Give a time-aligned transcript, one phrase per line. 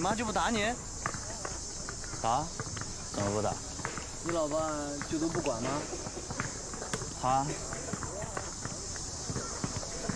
[0.00, 0.60] 你妈就不打你？
[2.22, 2.42] 打？
[3.12, 3.52] 怎么不打？
[4.24, 4.56] 你老爸
[5.10, 5.68] 就都不管吗？
[7.20, 7.44] 他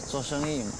[0.06, 0.70] 做生意嘛。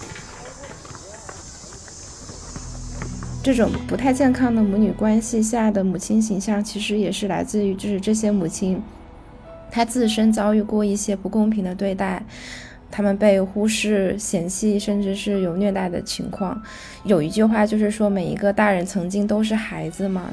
[3.43, 8.82] 这种不太健康的母女关系下的母亲形象，其实也是来自于就是这些母亲，
[9.71, 12.25] 她自身遭遇过一些不公平的对待，
[12.96, 16.62] 他们被忽视、嫌弃，甚至是有虐待的情况。
[17.02, 20.30] 有一句话就是说，每一个大人曾经都是孩子嘛，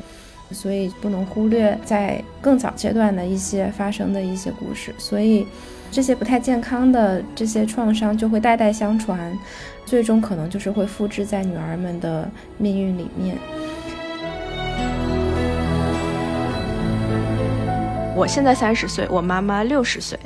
[0.51, 4.93] 所以不能忽略在更早阶段的一些发生的一些故事。
[4.99, 5.47] 所以，
[5.89, 9.35] 这些不太健康的这些创伤就会代代相传。
[9.83, 13.35] 最终可能就是会复制在女儿们的命运里面。
[18.15, 20.19] 我现在三十岁，我妈妈六十岁。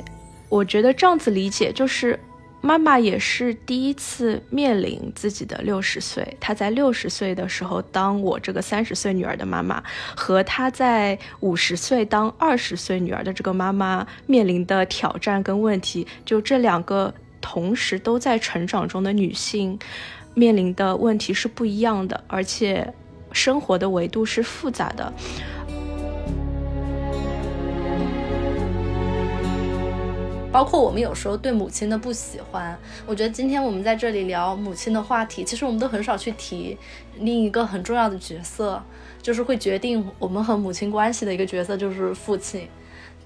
[0.48, 2.18] 我觉得这样子理解，就是
[2.60, 6.36] 妈妈也是第一次面临自己的六十岁。
[6.40, 9.82] 她在六十岁的时候当我这个三十岁女儿的妈妈，
[10.16, 17.12] 和她在五十岁当二十岁女儿的这个妈妈面临的挑战跟问题，就这两个。
[17.38, 19.78] 同时都在成长中的女性，
[20.34, 22.92] 面临的问题是不一样的，而且
[23.30, 25.12] 生活的维度是复杂的。
[30.52, 36.76] 包括我们有时候对母亲的不喜欢，我觉得今天我们在这里聊母亲的话题，其实我们都很少去提
[37.18, 38.82] 另一个很重要的角色，
[39.20, 42.66] 就是会决定我们和母亲关系的一个角色，就是父亲。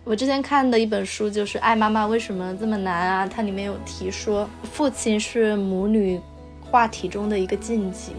[0.02, 6.20] 我之前看的一本书就是《爱妈妈为什么这么难》啊，它里面有提说，父亲是母女
[6.60, 8.12] 话题中的一个禁忌，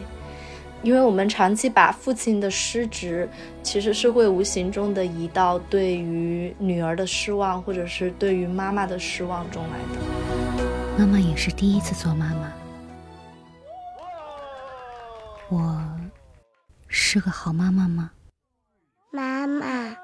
[0.83, 3.29] 因为我们长期把父亲的失职，
[3.61, 9.99] 其实是会无形中的移到对于女儿的失望，或者是对于妈妈的失望中来的。
[10.97, 12.51] 妈妈也是第一次做妈妈，
[15.49, 15.81] 我
[16.87, 18.11] 是个好妈妈吗？
[19.11, 19.95] 妈妈。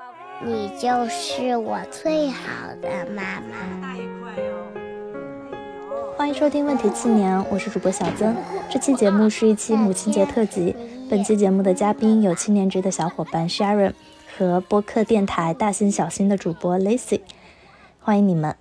[0.46, 4.16] 你就是我最好的妈妈。
[6.17, 8.35] 欢迎收听《问题青年》，我是主播小曾。
[8.72, 10.75] 这期节目是一期母亲节特辑。
[11.07, 13.94] 本期节目的嘉宾有青年职的小伙伴 Sharon
[14.35, 17.22] 和播客电台大心小心的主播 Lacy。
[18.00, 18.55] 欢迎你们！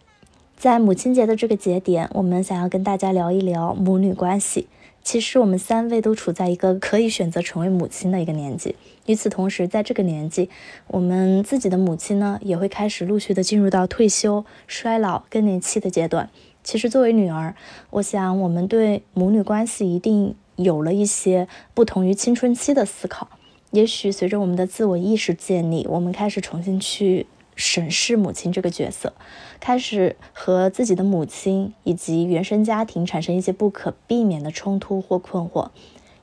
[0.59, 4.69] 在母亲节的这个节点，我们想要跟大家聊一聊母女关系。
[5.03, 8.77] 其实我们三位都处在一个可以选择成为母亲的一个年纪。
[9.07, 10.51] 与此同时，在这个年纪，
[10.89, 16.29] 我们自己的母亲呢，也会开始陆续的进入到退休、衰老、更年期的阶段。
[16.67, 17.55] 其实，作为女儿，
[17.91, 23.29] 我想我们对母女关系一定有了一些不同于青春期的思考。
[23.71, 29.13] 也许随着我们的自我意识建立，我们开始重新去审视母亲这个角色。
[29.61, 35.69] 开始和自己的母亲以及原生家庭产生一些不可避免的冲突或困惑，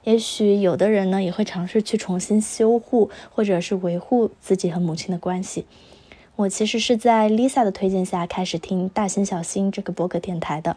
[0.03, 5.65] 也许有的人呢也会尝试去重新修护或者是维护自己和母亲的关系。
[6.43, 10.75] 我其实是在 Lisa 的推荐下开始听大心小心这个博客电台的，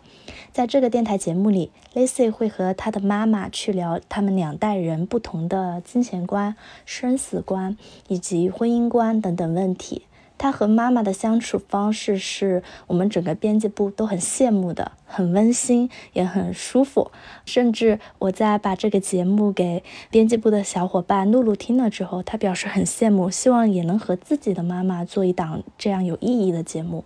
[0.52, 6.54] 在这个电台节目里，Lacy 会和她的妈妈去聊他们两代人不同的金钱观、
[6.84, 10.02] 生死观以及婚姻观等等问题。
[10.38, 17.10] 他和妈妈的相处方式是我们整个编辑部都很羡慕的，很温馨，也很舒服。
[17.44, 27.04] 甚至我在把这个节目给编辑部的小伙伴露露听了之后，他表示很羡慕，希望也能和自己的妈妈做一档这样有意义的节目。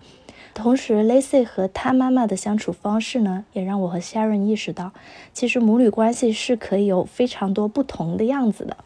[0.53, 4.91] 同时，Lacy 和他妈妈的相处方式呢，也让我和 Sharon 意识到，
[5.33, 8.77] 其实母女关系是可以有非常多不同的样子的。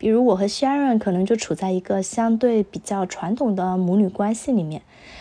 [0.00, 4.80] 比如我和 Sharon 可能就处在一个相对比较传统的母女关系里面，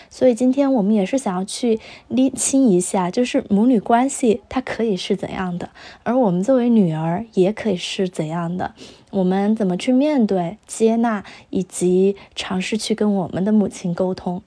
[0.10, 5.70] 所以今天我们也是想要去厘清一下，就是母女关系它可以是怎样的，
[6.04, 8.74] 而我们作为女儿也可以是怎样的，
[9.12, 14.42] 我们怎么去面对、接纳以及尝试去跟我们的母亲沟通。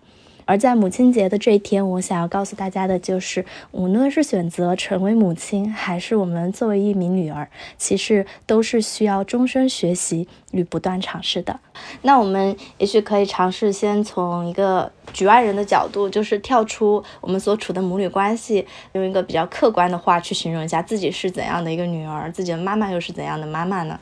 [0.53, 11.59] 而在母亲节的这一天，我想要告诉大家的就是，无论是选择成为母亲，还是我们作为一名女儿，其实都是需要终身学习与不断尝试的。
[12.03, 23.99] 那我们也许可以尝试先从一个局外人的角度，就是跳出我们所处的母女关系，用一个比较客观的话去形容一下自己是怎样的一个女儿，自己的妈妈又是怎样的妈妈呢？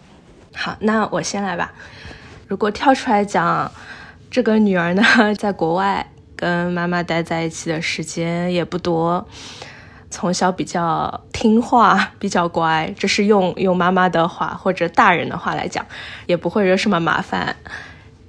[0.53, 1.73] 好，那我先来吧。
[2.49, 3.71] 如果跳出来讲，
[4.29, 5.05] 这个女儿呢，
[5.39, 6.05] 在国外。
[6.41, 9.29] 跟妈妈待在一起的时间也不多，
[10.09, 15.85] 从小比较听话，比较乖，这是用用妈妈的话或者大人的话来讲，
[16.25, 17.55] 也不会惹什么麻烦。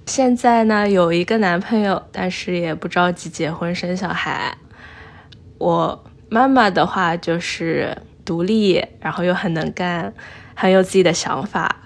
[0.05, 4.57] 现在呢，有一个男朋友，但是也不着急结婚生小孩。
[5.57, 10.13] 我妈妈的话就是独立，然后又很能干，
[10.53, 11.77] 很有自己的想法。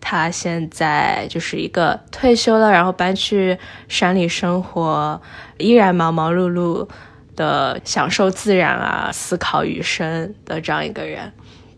[0.00, 3.58] 他现在就是一个退休了，然后搬去
[3.88, 5.20] 山里生活，
[5.58, 6.88] 依然忙忙碌碌
[7.36, 11.32] 的享受自然啊，思考余生的这样一个人。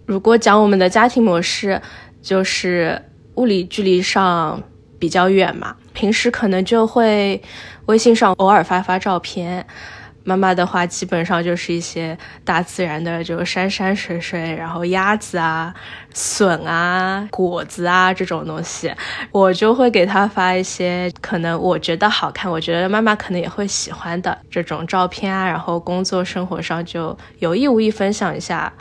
[0.07, 1.81] 如果讲我们的家庭模式，
[2.21, 3.01] 就是
[3.37, 4.63] 物理距离上
[4.99, 7.41] 比较远嘛，平时可能就会
[7.87, 9.67] 微信上偶尔发发照片。
[10.23, 15.75] 妈妈的话，基本上就是一些大自然的，就山山水水，然后鸭子啊、
[16.13, 18.93] 笋啊、果子啊这种东西，
[19.33, 25.47] 我就会给她发一些可能我觉得好看，我觉得妈妈可能也会喜欢的这种照片啊。
[25.47, 28.73] 然后工作生活上就有意无意分享一下，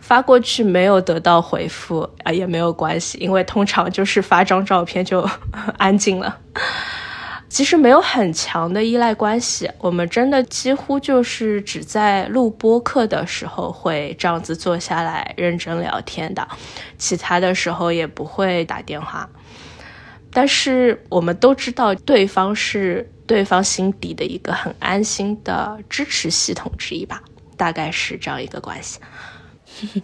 [0.00, 5.28] 发过去没有得到回复啊也没有关系，因为通常就是发张照片就
[5.76, 6.38] 安静了。
[7.48, 16.46] 其实没有很强的依赖关系，我们真的几乎就是只在录播课的时候会这样子坐下来认真聊天的，
[16.98, 19.28] 其他的时候也不会打电话。
[20.32, 27.22] 但是我们都知道，对方是对方心底的一个很安心的支持系统之一吧，
[27.56, 28.98] 大概是这样一个关系。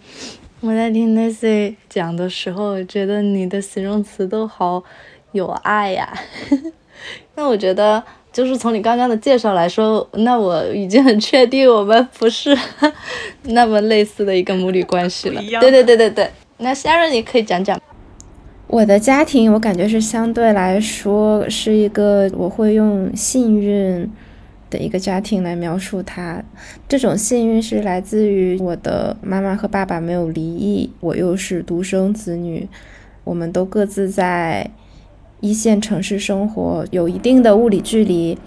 [0.60, 4.82] 我在听 Nancy 讲的时候，觉得你的形容词都好
[5.32, 6.16] 有爱呀。
[7.36, 8.02] 那我觉得，
[8.32, 12.56] 就是从你刚刚的介绍来说，那我已经很确定我们不是
[13.44, 15.40] 那么类似的一个母女关系了。
[15.60, 16.30] 对对对对对。
[16.58, 17.80] 那 Sharon，你可以讲讲。
[18.68, 24.10] 我的家庭，我感觉是相对来说是一个我会用幸运
[24.70, 26.42] 的一个家庭来描述它。
[26.88, 32.66] 这种幸运是来自于我的妈妈和爸爸没有离异，我又是独生子女，
[33.24, 34.70] 我们都各自在。
[35.42, 38.38] 一线城市生活有一定的物理距离，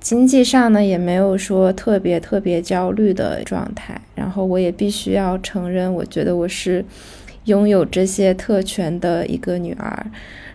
[0.00, 4.00] 经济上呢也没有说特别特别焦虑的状态。
[4.14, 6.82] 然后我也必须要承认，我觉得我是
[7.44, 10.06] 拥有这些特权的一个女儿。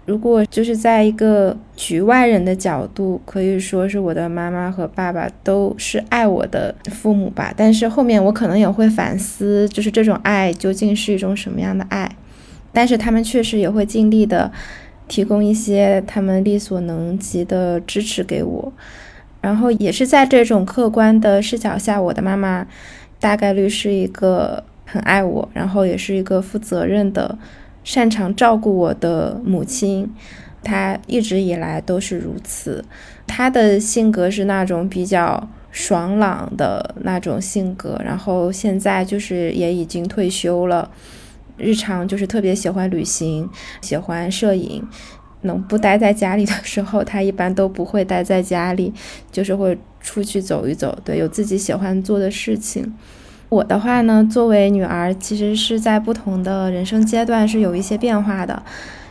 [0.05, 7.53] 如果就是在一个局外人的角度，可以说是我的妈妈和爸爸都是爱我的父母吧。
[7.55, 12.11] 但是后面我可能也会反思，就是这种爱究竟是一种什么样的爱。
[12.73, 14.51] 但是他们确实也会尽力的。
[15.07, 18.73] 提供一些他们力所能及的支持给我，
[19.41, 22.65] 然后也是在这种客观的视角下，我的妈妈
[23.19, 27.37] 大概率是一个很爱我，然后也是一个负责任的、
[27.83, 30.09] 擅长照顾我的母亲。
[30.63, 32.85] 她一直以来都是如此。
[33.27, 40.89] 她的性格是那种比较爽朗的那种性格，然后现在就是也已经退休了。
[41.57, 43.49] 日常就是特别喜欢旅行，
[43.81, 44.87] 喜欢摄影。
[45.45, 48.93] 能不待在家里的时候，他一般都不会待在家里，
[49.29, 50.97] 就是会出去走一走。
[51.03, 52.93] 对，有自己喜欢做的事情。
[53.49, 58.63] 我的话呢，作为女儿，其实是在不同的人生阶段是有一些变化的。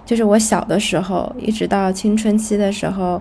[0.07, 3.21] 就是我小的时候，一直到青春期的时候，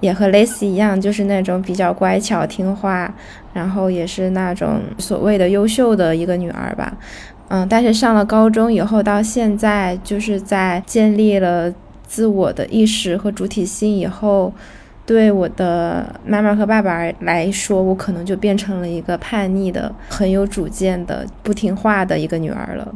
[0.00, 3.14] 也和 Lacy 一样，就是那种比较乖巧听话，
[3.54, 6.98] 然后也是那种所谓的优秀的一个女儿吧。
[7.52, 11.74] 嗯，但是上了高中以后，到现在就是在建立了
[12.06, 14.52] 自我的意识和主体性以后，
[15.04, 22.94] 对我的妈妈和爸爸来说，我可能就变成了一个叛逆的、很有主见的、不听话的一个女儿了。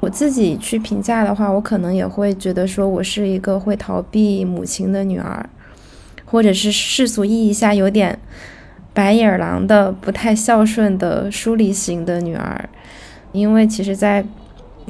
[0.00, 5.48] 我自己去评价的话，我可能也会觉得说我是一个会逃避母亲的女儿，
[6.26, 8.18] 或者是世俗意义下有点
[8.92, 12.68] 白眼狼的、不太孝顺的疏离型的女儿。
[13.34, 14.24] 因为其实，在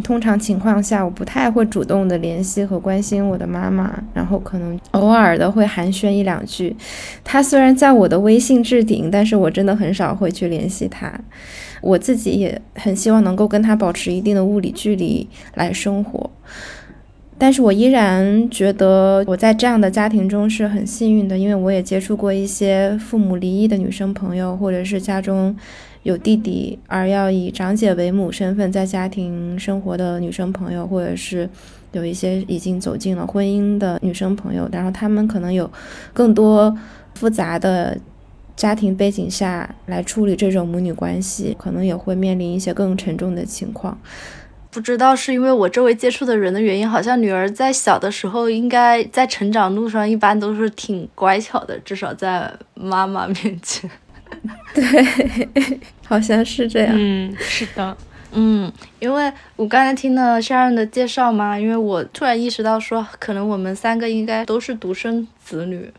[0.03, 6.77] 通常情况下，我不太会主动的联系和关心我的妈妈，然后可能偶尔的会寒暄一两句。
[7.25, 11.11] 她虽然在我的微信置顶，但是我真的很少会去联系她。
[11.81, 16.29] 我自己也很希望能够跟她保持一定的物理距离来生活，
[17.39, 25.57] 但是我依然觉得我在这样的家庭中是很幸运的，因为我也接触过一些父母离异的女生朋友，或者是家中。
[26.05, 31.49] 有弟弟而要以长姐为母身份在家庭生活的女生朋友，或者是
[31.93, 35.69] 有一些已经走进了婚姻的女生朋友，然后他们可能有
[36.13, 36.77] 更多
[37.15, 37.99] 复杂的
[38.55, 43.99] 家庭背景下来处理这种母女关系，可能也会面临一些更沉重的情况。
[44.71, 53.89] 不知道是因为我周围接触的人的原因，好像女儿在小的时候应该在成长路上一般都是挺乖巧的，至少在妈妈面前。
[54.75, 56.93] 对，好像是这样。
[56.95, 57.97] 嗯，是的。
[58.37, 65.93] 嗯，因为我刚才听了 Sharon 的介绍嘛，因为我突然意识到说，可能我们三个应该都是独生子女。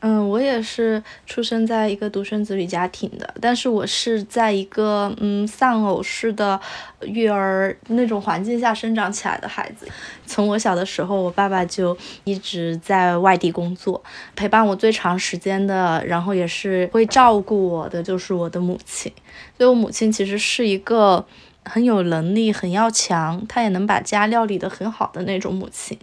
[0.00, 6.60] 嗯，我也是出生在一个独生子女家庭的，但是我是在一个嗯丧偶式的
[7.00, 9.88] 育儿那种环境下生长起来的孩子。
[10.26, 14.00] 从我小的时候，我爸爸就一直在外地工作，
[14.36, 19.10] 陪伴我最长时间的，然后也是会照顾我的，就是我的母亲。
[19.56, 21.24] 所以，我母亲其实是一个
[21.64, 25.98] 很有能力、很要强，她也能把家料理得很好的那种母亲。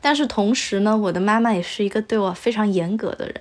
[0.00, 3.34] 但是同时呢，我的妈妈也是一个对我非常严格的人，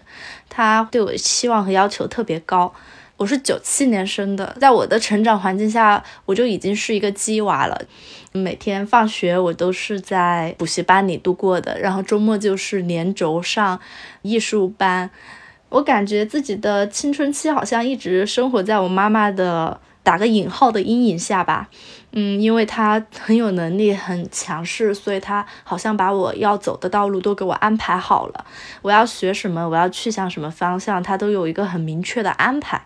[0.49, 2.73] 她对我的期望和要求特别高。
[3.17, 7.81] 我是九七年生的，在我的成长环境下，我就已经是一个鸡娃了。
[8.31, 13.79] 每天放学我都是在补习班里度过的，然后周末就是连轴上
[14.21, 15.09] 艺术班。
[15.69, 21.69] 我感觉自己的青春期好像一直生活在我妈妈的打个引号的阴影下吧。
[22.11, 28.45] 嗯，因为他很有能力，很强势，所以他好像把我要走的道路都给我安排好了。
[28.81, 32.85] 我要学什么，我要去向什么方向，他都有一个很明确的安排。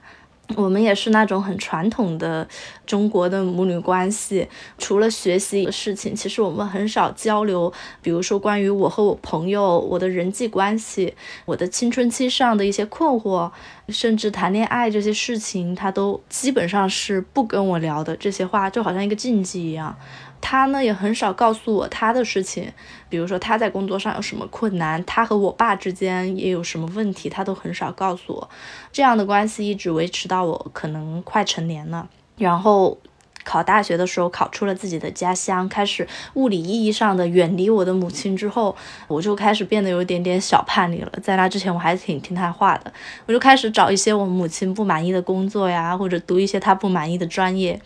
[0.56, 2.48] 我们也是那种很传统的
[2.86, 7.72] 中国的母女关系，除了学习的事情，其实我们很少交流。
[8.02, 11.16] 比如说关于我和我朋友、我的人际关系、
[11.46, 13.52] 我的青春期上的一些困惑，
[13.90, 18.16] 甚至谈恋爱这些事情，他都基本上是不跟我聊的。
[18.16, 19.96] 这些话就好像一个禁忌一样。
[20.44, 22.72] 他呢也很少告诉我他的事情，
[23.12, 28.50] 比如说他在工作上有什么困难，他和我爸之间也有什么问题，他都很少告诉我。
[28.92, 32.98] 这样的关系一直维持到我可能快成年了，然后
[33.44, 38.76] 考大学的时候考出了自己的家乡，开始物理意义上的远离我的母亲之后，
[39.08, 41.12] 我就开始变得有点点小叛逆了。
[41.22, 42.94] 在那之前我还挺听他话的，
[43.26, 47.82] 我就开始找一些我母亲不满意的工作呀，或者读一些她不满意的专业。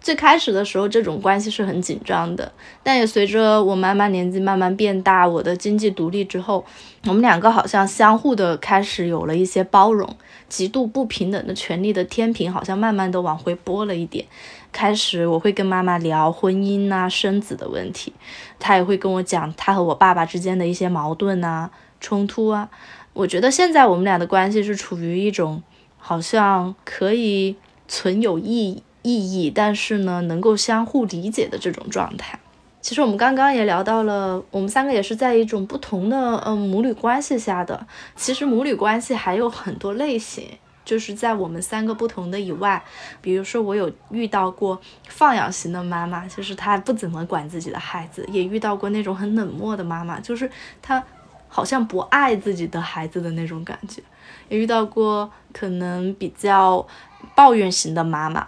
[0.00, 2.50] 最开始的时候，这种关系是很紧张的，
[2.82, 6.64] 但也随着我妈妈年纪慢慢变大，我的经济独立之后，
[7.04, 10.08] 我们两个好像相互的开始有了一些包容，
[10.48, 14.24] 极度不平等的权利的天平好像慢慢的往回拨了一点。
[14.70, 18.12] 开始我会跟妈妈聊婚姻啊、生子的问题，
[18.58, 22.68] 她也会跟我讲她和我爸爸之间的一些矛盾啊、冲突啊。
[23.14, 25.62] 我觉得现在我们俩的关系是处于一种
[25.96, 27.56] 好像可以
[27.88, 28.82] 存有意义。
[29.08, 32.38] 意义，但是呢，能够相互理解的这种状态。
[32.82, 37.86] 其实我们刚刚也聊到了，我们三个也是在一种不同的嗯母女关系下的。
[38.16, 40.46] 其实母女关系还有很多类型，
[40.84, 42.84] 就是在我们三个不同的以外，
[43.22, 50.50] 比如说我有遇到过放养型的妈妈，就是她不怎么管自己的孩子；也遇到过那种很冷漠的妈妈，就是
[50.82, 51.02] 她
[51.48, 54.02] 好像不爱自己的孩子的那种感觉；
[54.50, 56.86] 也遇到过可能比较
[57.34, 58.46] 抱怨型的妈妈。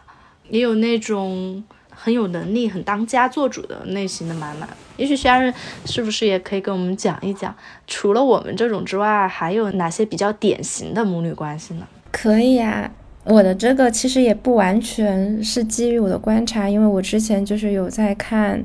[0.51, 5.53] 也有那种很有能力、很当家做主的类型的妈妈，也许夏日
[5.85, 7.55] 是不是也可以跟我们讲一讲，
[7.87, 11.87] 除了我们这种之外，还有哪些比较典型的母女关系呢？
[12.11, 12.91] 可以啊，
[13.25, 18.65] 我的这个其实也不完全是基于我的观察，因为我之前就是有在看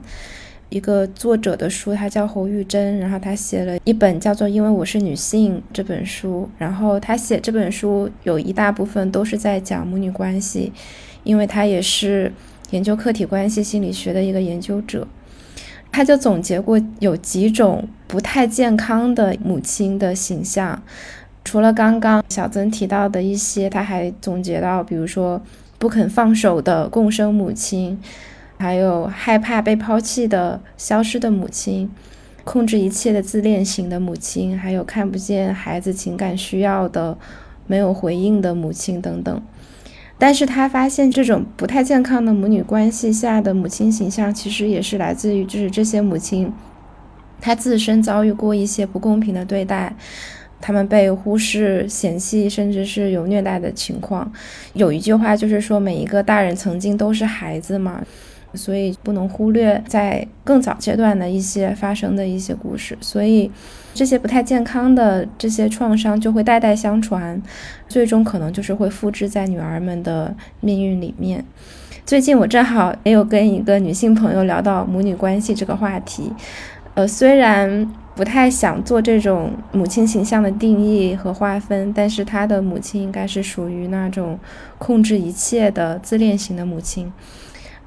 [0.70, 10.72] 一个作者的书，他叫侯玉珍，然后他写了一本叫做《因为我是女性》这本书，然后他写这本书有一大部分都是在讲母女关系。
[11.26, 12.32] 因为他也是
[12.70, 15.06] 研究客体关系心理学的一个研究者，
[15.92, 20.82] 他就总结过有几种不太健康的母亲的形象。
[21.44, 25.42] 除了刚刚小曾提到的一些，他还总结到，比如说
[25.78, 28.00] 不肯放手的共生母亲，
[28.58, 31.92] 还有害怕被抛弃的消失的母亲，
[32.44, 37.16] 控制一切的自恋型的母亲，还有看不见孩子情感需要的
[37.68, 39.42] 没有回应的母亲等等。
[40.18, 46.52] 但是他发现，这种不太健康的母女关系下的母亲形象，其实也是来自于，就是这些母亲，
[47.42, 49.94] 她自身遭遇过一些不公平的对待，
[50.62, 54.32] 他们被忽视、嫌弃，甚至是有虐待的情况。
[54.74, 58.04] 有一句话就是说，每一个大人曾经都是孩子嘛。
[58.56, 63.52] 所以不能忽略在更早阶段的一些发生的一些故事，所以
[63.94, 67.42] 这些不太健康的这些创伤就会代代相传，
[67.88, 71.44] 最终可能就是会复制在女儿们的命运里面。
[72.06, 76.32] 最近我正好也有跟一个女性朋友聊到母女关系这个话题，
[76.94, 84.40] 呃，虽然不太想做这种母亲形象的定义和划分，但是她的母亲应该是属于那种
[84.78, 87.12] 控制一切的自恋型的母亲。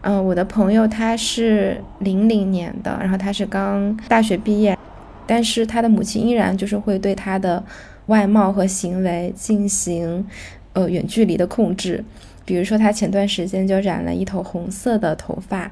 [0.02, 4.78] 嗯，我的朋友他是零零年的，然后他是刚大学毕业，
[5.26, 7.62] 但是他的母亲依然就是会对他的
[8.06, 10.24] 外貌和行为进行
[10.72, 12.04] 呃远距离的控制。
[12.44, 15.70] 比如说，他前段时间就染了一头红色的头发，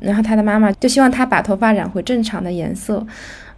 [0.00, 3.06] 然后他的妈妈就希望他把头发染回正常的颜色。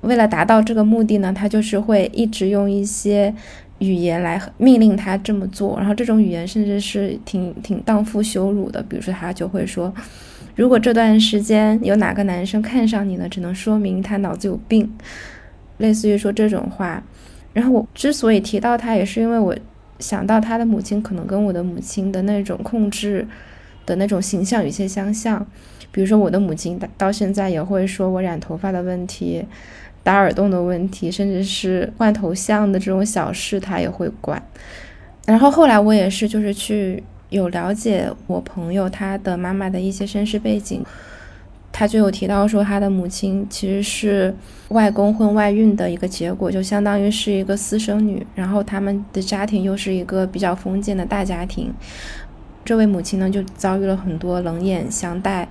[0.02, 3.34] 为了达到这个目的呢，他就是会一直用一些
[3.80, 8.82] 语言来命令他这么做，然后这种语言甚至是挺挺荡妇羞辱的。
[8.82, 9.92] 比如说，他就会说
[10.54, 14.90] ：“如果这段时间有哪个男生看上你了，只能说明他脑子有病。”
[15.78, 17.02] 类似于说这种话。
[17.54, 19.56] 然后我之所以提到他，也是因为我
[19.98, 23.26] 想到他的母亲可能跟我的母亲的那种控制
[23.86, 25.44] 的那种形象有些相像。
[25.90, 29.44] 比如说，我的母亲到现在也会说我染头发的问题。
[30.10, 34.42] 打耳洞的问题，甚至是换头像的这种小事，他也会管。
[35.24, 40.84] 然后后来我也是，就是去有了解我朋友他的妈妈的一些身世背景，
[41.70, 44.34] 他就有提到说，他的母亲其实是
[44.70, 48.26] 外公婚外孕的一个结果，就相当于是一个私生女。
[48.34, 51.72] 然后他们的家庭又是一个比较封建的大家庭，
[52.64, 55.48] 这位母亲呢就遭遇了很多冷眼相待，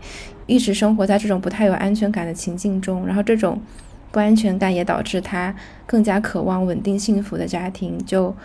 [0.47, 3.07] 一直生活在这种不太有安全感的情境中。
[3.07, 3.57] 然后这种。
[4.11, 5.53] 不安全感也导致他
[5.85, 8.35] 更加渴望稳定幸福的家庭，就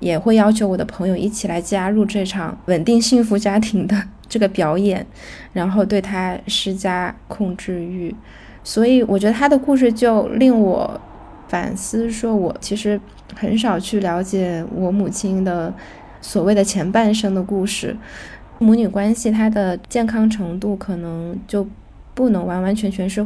[0.00, 3.96] 也会要求我的朋友一起来加入这场稳定幸福家庭的
[4.28, 5.06] 这个表演，
[5.52, 8.14] 然后对他施加控制欲。
[8.62, 11.00] 所以我觉得他的故事就令我
[11.48, 13.00] 反思，说我其实
[13.34, 15.72] 很少去了解我母亲的
[16.20, 17.96] 所谓的前半生的故事。
[18.58, 21.66] 母女关系它的健康程度可能就
[22.14, 23.24] 不能完完全全是。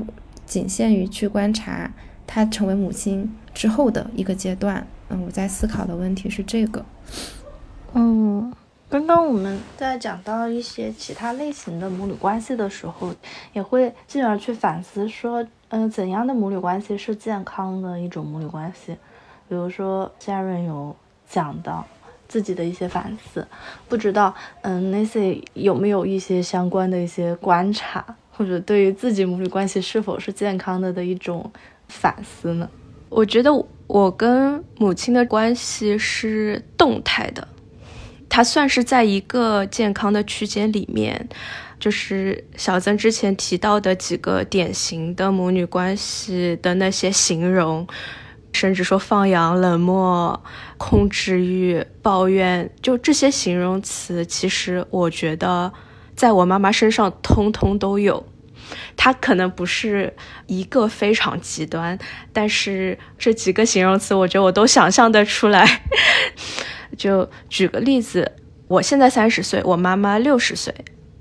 [0.49, 1.93] 仅限于去观察
[2.27, 4.87] 她成为母亲之后的一个阶段。
[5.11, 6.85] 嗯，我在思考的问题是这个。
[7.93, 8.53] 嗯，
[8.89, 13.15] 刚刚我们在讲到一些其他类型的母女关系的时候，
[13.53, 18.97] 也会进而去反思说，嗯，怎样的母女关系是健康的一种母女关系？
[19.49, 20.95] 比如说夏润有
[21.27, 21.87] 讲到
[22.29, 23.47] 自己的一些反思，
[23.89, 28.17] 不知道，嗯，Nancy 有没有一些相关的一些观察？
[28.39, 31.51] 或者对于自己母女关系是否是健康的的一种
[31.89, 32.71] 反思呢？
[33.09, 33.53] 我觉得
[33.89, 37.49] 我跟母亲的关系是动态的，
[38.29, 41.29] 它算是在一个健康的区间里面。
[41.81, 47.85] 就是小曾之前提到的几个典型的母女关系的那些形容，
[48.53, 50.41] 甚至说放养、冷漠、
[50.77, 55.73] 控制欲、抱怨，就这些形容词，其实我觉得。
[56.17, 58.27] 在我妈妈身上，通通都有。
[58.97, 60.13] 她可能不是
[60.47, 61.99] 一个非常极端，
[62.33, 65.83] 但是这几个形容词，我觉得我都想象得出来。
[66.97, 68.33] 就举个例子，
[68.67, 70.75] 我现在三十岁，我妈妈六十岁，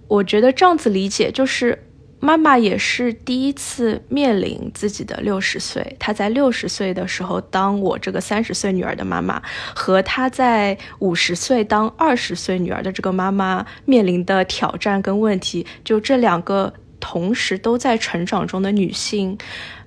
[0.08, 1.84] 我觉得这样子理解就是。
[2.20, 5.96] 妈妈也是第一次面临自己的六十岁。
[6.00, 9.40] 她在六十岁的时候，当我这个三十岁女儿的妈妈，
[9.76, 19.38] 和她在五十岁当二十岁女儿的这个妈妈面临的挑战跟问题，就这两个同时都在成长中的女性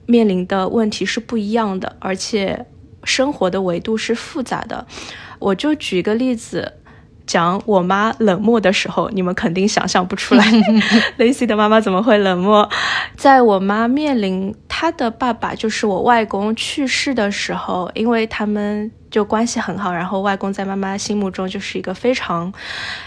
[0.06, 2.66] 面临的问题是不一样的，而且
[3.04, 4.86] 生活的维度是复杂的。
[5.38, 6.74] 我就举一个例子。
[7.26, 10.44] 讲我妈冷漠的时候，你们肯定想象不出来，
[11.16, 12.68] Lacy 的妈妈怎么会冷漠？
[13.16, 22.52] 在我妈面临她的爸爸，就是我外公去世的时候，因为他们就关系很好，然后外公在妈妈心目中就是一个非常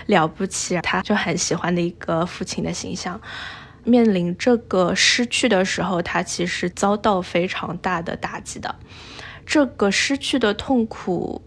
[0.05, 3.19] 了不起，她就很喜欢的一个父亲的形象。
[3.83, 8.75] 面临这个失去的时候，她其实遭到非常大的打击的，
[9.45, 11.41] 这个失去的痛苦。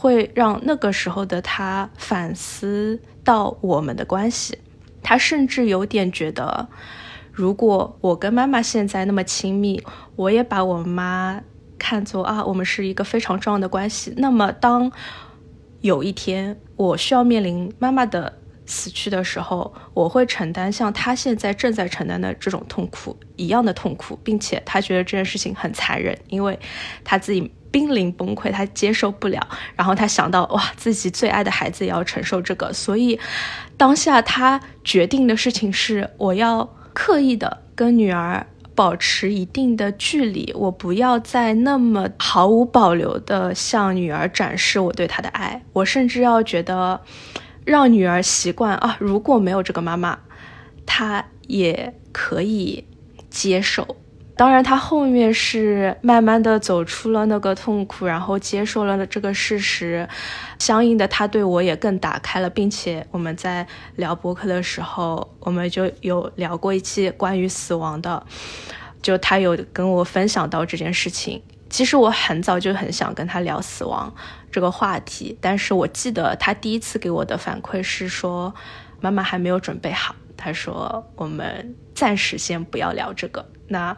[0.00, 4.56] 会让那个时候的他反思到我们的关系，
[5.02, 6.68] 他甚至有点觉得，
[7.32, 9.82] 如果我跟妈妈现在那么亲密，
[10.14, 11.42] 我也把我妈
[11.80, 14.14] 看作啊，我们是一个非常重要的关系。
[14.16, 14.92] 那么当
[15.80, 26.56] 有一天我需要面临妈妈的死去的时候，我会承担像他现在正在承担的这种痛苦一样的痛苦，并且他觉得这件事情很残忍，因为
[27.02, 27.52] 他自己。
[27.70, 33.20] 濒临崩溃，他接受不了，然后他想到哇，自己最爱的孩子也要承受这个，所以
[33.76, 46.98] 当下他决定的事情是，我要刻意的跟女儿保持一定的距离，我不要再那么毫无保留的向女儿展示我对她的爱，我甚至要觉得
[47.68, 50.18] 让女儿习惯啊，如果没有这个妈妈，
[50.86, 52.86] 她也可以
[53.28, 53.96] 接受。
[54.34, 60.08] 当然，她后面是慢慢的走出了那个痛苦，然后接受了这个事实，
[60.58, 68.24] 相应的，他对我也更打开了，并且我们在聊博客的时候，我们就有聊过一期关于死亡的，
[69.02, 71.42] 就他有跟我分享到这件事情。
[71.70, 74.14] 其实我很早就很想跟他聊死亡
[74.50, 78.54] 这个话题，但是我记得他第一次给我的反馈是说，
[79.00, 83.50] 妈妈还没有准备好，他说我们暂时先不要聊这个。
[83.68, 83.96] 那。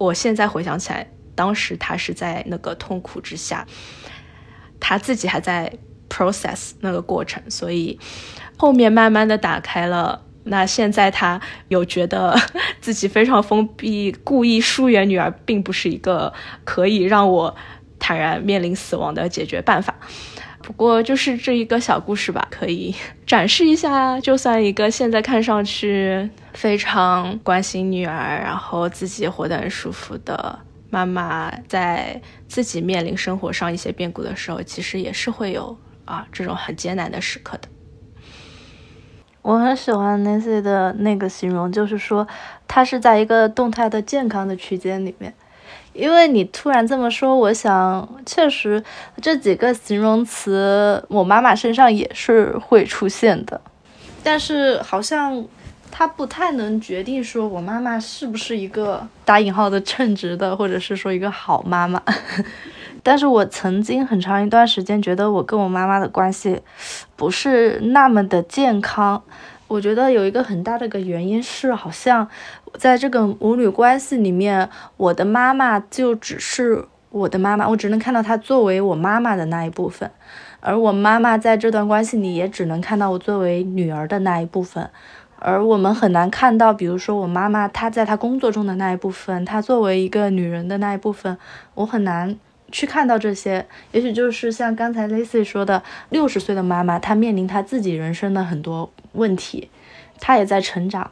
[0.00, 3.66] 我现在回想起来，当时他是在那个痛苦之下，
[4.80, 5.70] 他自己还在
[6.08, 8.00] process 那个过程，所以
[8.56, 10.24] 后面慢慢的打开了。
[10.44, 12.34] 那现在他有觉得
[12.80, 16.32] 自己非常封闭，故意疏远女儿，并不是一个
[16.64, 17.54] 可以让我
[17.98, 19.94] 坦然面临死亡的解决办法。
[20.62, 22.94] 不过就是这一个小故事吧，可以
[23.26, 24.20] 展示一下。
[24.20, 30.58] 就算一个现在看上去非常关心女儿，然后自己活得很舒服的
[30.90, 37.68] 妈妈，在自己面临生活上一些变故的时候，其实也是会有啊这种很艰难的时刻的。
[39.42, 42.26] 我很喜欢 Nancy 的那个形容，就是说，
[42.68, 45.32] 她是在一个动态的健康的区间里面。
[45.92, 48.82] 因为你突然这么说，我想，确实
[49.20, 53.60] 这几个形容词，我妈妈身上也是会出现的。
[54.22, 55.44] 但是好像
[55.90, 62.00] 她不太能决定说我妈妈是不是一个打引号的称职的，或者是说一个好妈妈。
[63.02, 66.60] 但是我曾经很长一段时间觉得我跟我妈妈的关系
[67.16, 69.22] 不是那么的健康。
[69.68, 72.28] 我觉得有一个很大的个原因是，好像
[72.74, 80.10] 在这个母女关系里面，我的妈妈就只是我的妈妈，我只能看到她作为我妈妈的那一部分，
[80.58, 84.90] 而我妈妈在这段关系里也只能看到我作为女儿的那一部分，
[85.38, 91.38] 而我们很难看到，比如说我妈妈她在她工作中的那一部分，她作为一个女人的那一部分，
[91.74, 92.36] 我很难。
[92.70, 99.68] 去看到这些，也许就是像刚才 Lacy 说的，六十岁的妈妈，她面临她自己人生的很多问题，
[100.18, 101.10] 她也在成长。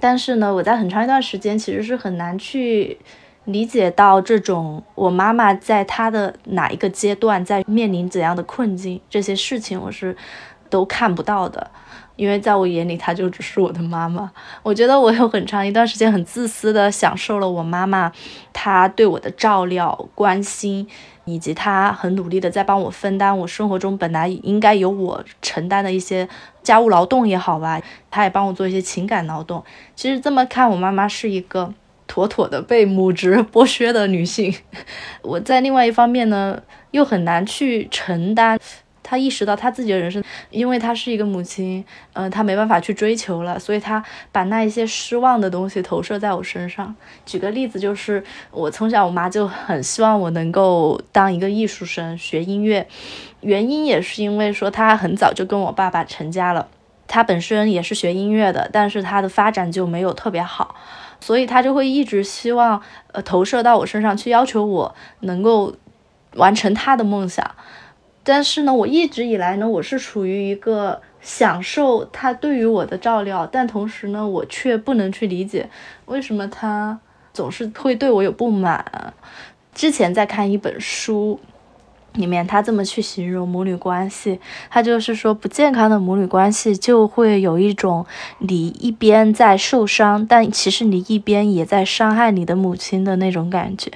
[0.00, 2.98] 但是呢，我在很长一段时间其实是很难去
[3.44, 10.16] 理解到这种我妈妈在她的哪一个阶段在面临怎样的困境，这些事情我是
[10.70, 11.70] 都看不到的。
[12.18, 14.30] 因为在我眼里，她就只是我的妈妈。
[14.64, 18.10] 我觉得我有很长一段时间很自私的享受了我妈妈
[18.52, 20.88] 她对我的照料、关心，
[21.24, 26.28] 以及她很努力的在帮我分担我生活中本来应该由我承担的一些
[26.64, 29.62] 家务劳动也好吧，她也帮我做一些情感劳动。
[29.94, 31.72] 其实这么看，我妈妈是一个
[32.08, 34.52] 妥妥的被母职 剥削的女性。
[35.22, 38.58] 我在另外一方面呢，又很难去承担。
[39.08, 46.94] 他意识到他自己的人生，因为他是一个母亲，嗯，他没办法去追求了，所以他把那一些失望的东西投射在我身上。
[47.24, 52.86] 举个例子，就是我从小我妈就很希望我能够当一个艺术生，学音乐，
[53.40, 56.68] 原因也是因为说他很早就跟我爸爸成家了，
[57.06, 60.74] 他本身也是学音乐的，但是他的发展就没有特别好，
[61.18, 65.74] 所以他就会一直希望呃投射到我身上去，要求我能够
[66.34, 67.50] 完成他的梦想。
[68.28, 75.70] 但是呢，我一直以来呢，我是处于一个享受他对于我的照料，但同时呢，我却不能去理解
[76.04, 77.00] 为什么他
[77.32, 79.14] 总是会对我有不满。
[79.74, 81.40] 之前在看一本书
[82.12, 84.38] 里面，他这么去形容母女关系，
[84.68, 88.04] 他就是说不健康的母女关系就会有一种
[88.40, 93.90] 你一边在受伤，但其实你一边也在伤害你的母亲的那种感觉。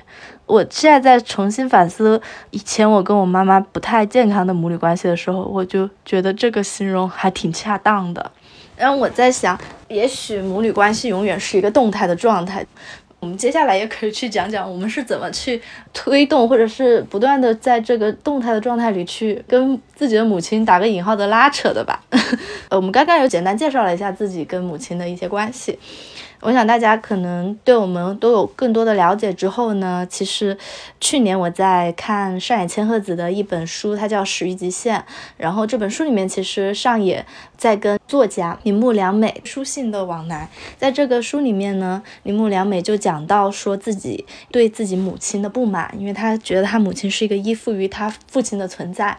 [0.53, 8.31] 我现在在重新反思以前我跟我妈妈不太健康的母女关系的时候，我就觉得这个形容还挺恰当的。
[8.77, 12.67] 然后我在想，也许母女关系永远是一个动态的状态。
[13.19, 15.59] 我们接下来也可以去讲讲我们是怎么去
[15.95, 22.03] 推动，或者是不断的在这个动态的状态里去跟自己的母亲打个引号的拉扯的吧。
[22.69, 25.79] 我们刚刚有简单介绍了一下自己跟母亲的一些关系。
[26.43, 30.59] 我想大家可能对我们都有更多的了解之后呢，其实
[31.01, 34.99] 去年我在看上野千鹤子的一本书，它叫《始于极限》。
[35.37, 37.25] 然后这本书里面，其实上野
[37.57, 40.51] 在跟作家铃木良美书信的往来。
[40.77, 49.17] 在这个书里面呢，铃木良美就讲到说自己对自己母亲的不满，因为他觉得他母亲是一个依附于他父亲的存在。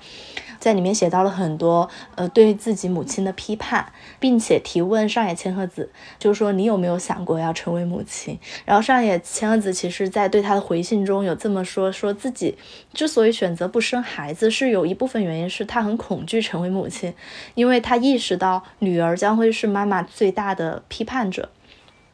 [0.64, 8.40] 在里面写到了很多，呃，对自己母亲的批判，并且提问上野千鹤子，就是说你有没有想过要成为母亲？
[8.64, 12.58] 然后上野千鹤子其实在对他的回信中有这么说，说自己
[12.94, 17.14] 之所以选择不生孩子，是有一部分原因是他很恐惧成为母亲，
[17.56, 21.50] 因为他意识到女儿将会是妈妈最大的批判者。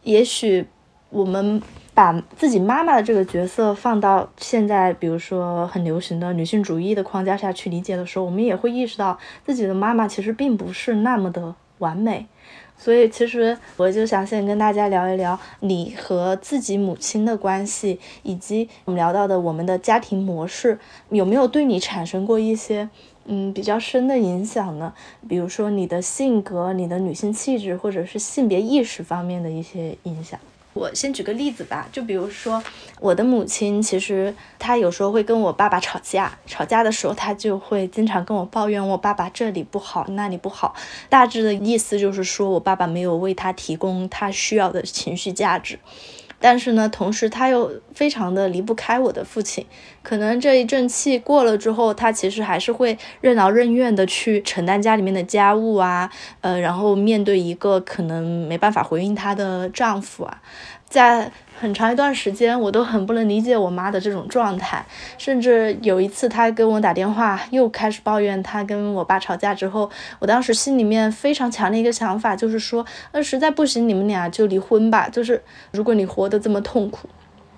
[0.01, 0.65] 也许
[1.11, 1.61] 我们。
[1.99, 12.25] 把自己妈妈的这个角色放到现在，比如说很流行的女性主义的框架下去理解的时候，我们也会意识到自己的妈妈其实并不是那么的完美。
[12.77, 22.87] 所以，其实我就想先跟大家聊一聊你和自己母亲的关系，以及我们聊到的我们的家庭模式有没有对你产生过一些
[23.25, 24.93] 嗯比较深的影响呢？
[25.27, 30.39] 比如说你的性格、你的女性气质，或者是性别意识方面的一些影响。
[30.73, 32.63] 我先举个例子吧，就比如说
[32.99, 40.75] 我的母亲，其实她有时候会跟我爸爸吵架，吵架的时候她就会经常跟我抱怨我爸爸这里不好那里不好，
[41.09, 45.79] 大致的意思就是说我爸爸没有为她提供她需要的情绪价值。
[46.39, 49.65] 但是呢，同时他又非常的离不开我的父亲，
[50.01, 56.09] 可能这一阵气过了之后，他其实还是会任劳任怨的去承担家里面的家务啊，
[56.41, 60.41] 呃，然后面对一个可能没办法回应她的丈夫啊，
[60.89, 61.31] 在。
[61.61, 64.85] 很长一段时间，我都很不能理解我妈的这种状态。
[65.17, 75.09] 甚至有一次，她跟我打电话，又开始抱怨她跟我爸吵架之后，我当时心里面非常强的一个想法就是说，那实在不行，你们俩就离婚吧。
[75.09, 77.09] 就是如果你活得这么痛苦，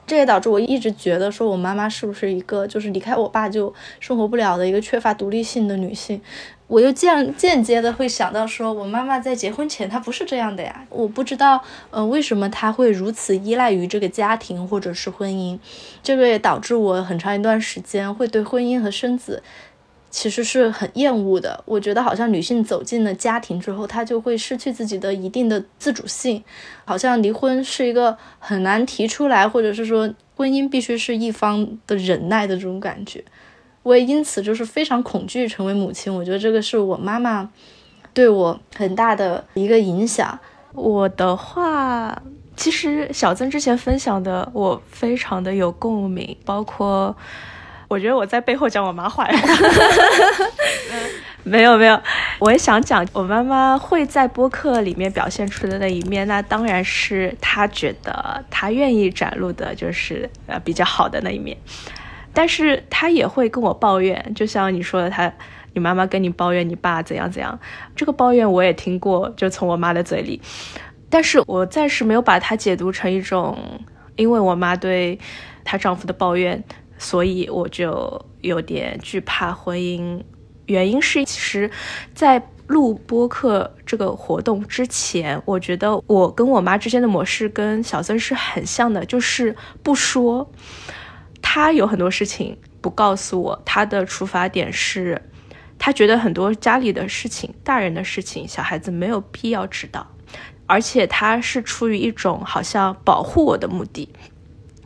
[0.08, 6.20] 这也导致我一直觉得说我妈妈是不是一个就是离开我爸就生活不了的一个缺乏独立性的女性。
[6.72, 15.60] 我又间间接的会想到，说我妈妈在结婚前她不是这样的呀，我不知道，呃，为什么她会如此依赖于这个家庭或者是婚姻，
[16.02, 19.44] 这个也导致我很长一段时间会对婚姻和生子
[20.10, 21.62] 其实是很厌恶的。
[21.66, 26.42] 我觉得好像女性走进了家庭之后，她就会失去自己的一定的自主性，
[26.86, 33.22] 好像离婚是一个很难提出来，或者是说婚姻必须是一方的忍耐的这种感觉。
[33.84, 37.50] 我也因此就是非常恐惧成为母亲，我觉得这个是我妈妈
[38.14, 40.38] 对我很大的一个影响。
[40.74, 42.22] 我的话，
[42.56, 47.16] 其实小曾之前分享的，我非常的有共鸣，包括
[47.88, 49.56] 我觉得我在背后讲我妈坏话。
[51.44, 52.00] 没有没有，
[52.38, 61.58] 我也想讲我妈妈会在播客里面表现出的那一面，那当然是她觉得她愿意展露的，就是呃比较好的那一面。
[62.34, 65.32] 但是他也会跟我抱怨，就像你说的，他，
[65.74, 67.60] 你妈妈跟你抱怨你爸怎样怎样，
[67.96, 70.42] 这个抱怨我也听过，就从我妈的嘴里。
[71.10, 73.58] 但是我暂时没有把它解读成一种，
[74.16, 75.20] 因为我妈对
[75.64, 76.64] 她丈夫的抱怨，
[76.98, 80.24] 所以我就有点惧怕婚姻。
[80.68, 81.70] 原因是，其实，
[82.14, 90.50] 在录播客这个活动之前，我觉得我跟我妈之间的模式跟小曾是很像的，就是不说。
[91.54, 95.22] 他有很多事情不告诉我，他的出发点是，
[95.78, 100.08] 他觉得很多家里的事情、大人的事情，小孩子没有必要知道，
[100.66, 104.08] 而且他是出于一种好像保护我的目的。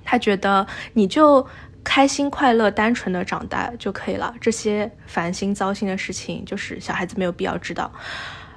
[0.03, 1.45] 他觉得你就
[1.83, 7.93] 开心、快乐、单纯的长大就可以了，这些烦心、糟心的事情，就是小孩子没有必要知道。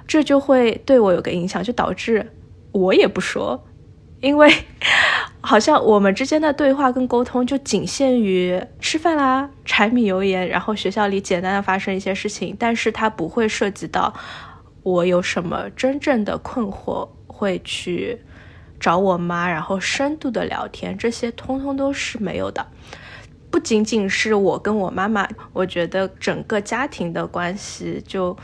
[0.07, 2.33] 这就会对我有个影响，就导致
[2.71, 3.63] 我也不说。
[4.21, 4.51] 因为
[5.41, 14.13] 好像我们之间的对话跟沟通就仅限于吃饭啦、柴米油盐，然后学校里简单的发生一些事情，但是它不会涉及到
[14.83, 18.21] 我有什么真正的困惑会去
[18.79, 22.67] 找我妈，然后深度的聊天，这些通通都是没有的。
[23.49, 28.37] 不仅仅是我跟我妈妈，我觉得整个家庭的关系就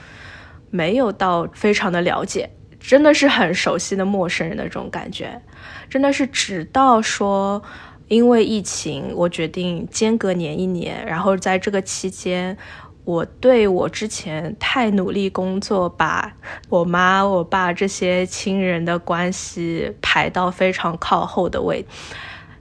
[0.71, 2.49] 没有到非常的了解。
[2.79, 5.41] 真的是很熟悉的陌生人的这种感觉，
[5.89, 7.61] 真的是直到说，
[8.07, 12.57] 因为疫情，我决定间隔年一年，然后在这个期间，
[13.03, 16.33] 我对我之前太努力工作，把
[16.69, 21.85] 我妈、我爸这些亲人的关系排到非常靠后的位，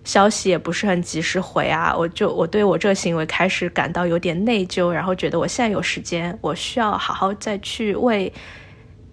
[0.04, 8.32] 消息也不是很及时回啊，我就我对我这个行为开始感到有点内疚，然后觉得我现在有时间，我需要好好再去为。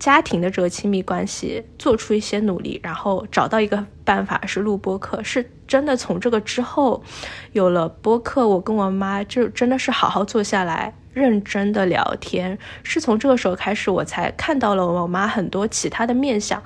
[0.01, 7.03] 家庭的这个亲密关系做出一些努力，然后找到一个办法是录播客，是真的从这个之后
[7.51, 16.63] 有了播客，我跟我妈就真的是好好坐下来认真的聊天，是从这个时候开始我才看到了我妈很多其他的面相，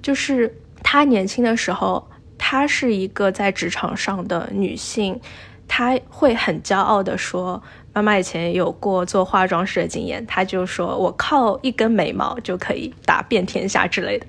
[0.00, 5.20] 就是她年轻的时候，她是一个在职场上的女性，
[5.68, 7.62] 她会很骄傲的说。
[7.94, 14.26] 妈妈以前有过做化妆师的经验，她就说我靠一根眉毛就可以打遍天下之类的。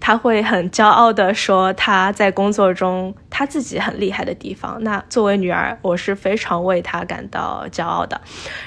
[0.00, 4.76] 她会很骄傲的说她在工作中她自己很厉害的地方。
[4.82, 8.20] 那作为女儿，我是非常为她感到骄傲的。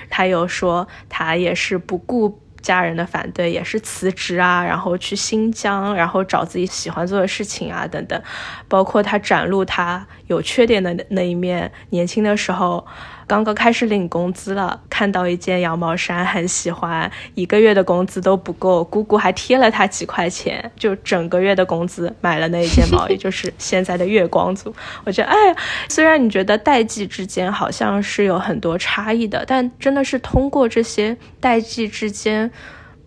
[0.09, 8.21] 她有说她也是不顾家人的反对，也是辞职啊，然后去新疆，然后找自己喜欢做的事情啊等等。
[8.69, 12.87] 包括她展露她有缺点的那一面，年轻的时候。
[13.29, 24.73] 刚刚开始领工资了，看到一件羊毛衫很喜欢，一个月的工资都不够，姑姑还贴了他几块钱，就整个月的工资买了那一件毛衣，就是现在的月光族。
[25.05, 25.55] 我觉得，哎，
[25.87, 32.49] 虽然你觉得代际之间好像是有很多差异的，但真的是通过这些代际之间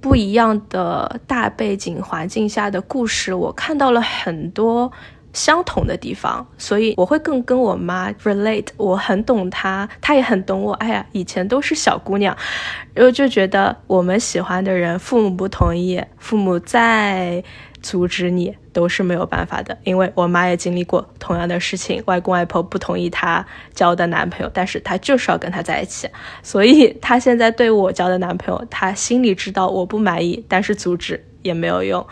[0.00, 4.92] 不一样的大背景环境下的故事，我看到了很多
[5.32, 10.72] 相同的地方，所以我会更跟我妈 relate，我很懂她，她也很懂我。
[10.74, 12.36] 哎呀，以前都是小姑娘，
[12.94, 17.42] 然后就觉得我们喜欢的人，父母不同意，父母再
[17.80, 19.76] 阻止你都是没有办法的。
[19.84, 26.08] 因为我妈也经历过同样的事情，外公外婆不同意她交的男朋友，但是她就是要跟他在一起，
[26.42, 32.06] 所以她现在对我交的男朋友，她心里知道我不满意，但是阻止也没有用。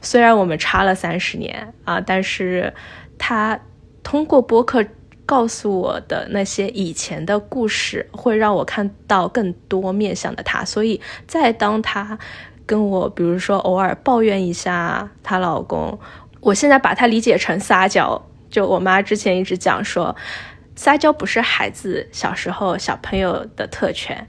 [0.00, 2.72] 虽然我们差了三十年啊，但是
[3.18, 3.60] 他
[4.02, 4.84] 通过播客
[5.24, 10.64] 告诉我的那些以前的故事，会让我看到更多面向的他。
[10.64, 12.18] 所以，在当他
[12.64, 15.98] 跟我，比如说偶尔抱怨一下她老公，
[16.40, 18.22] 我现在把他理解成撒娇。
[18.48, 20.14] 就我妈之前一直讲说，
[20.76, 24.28] 撒娇不是孩子小时候小朋友的特权。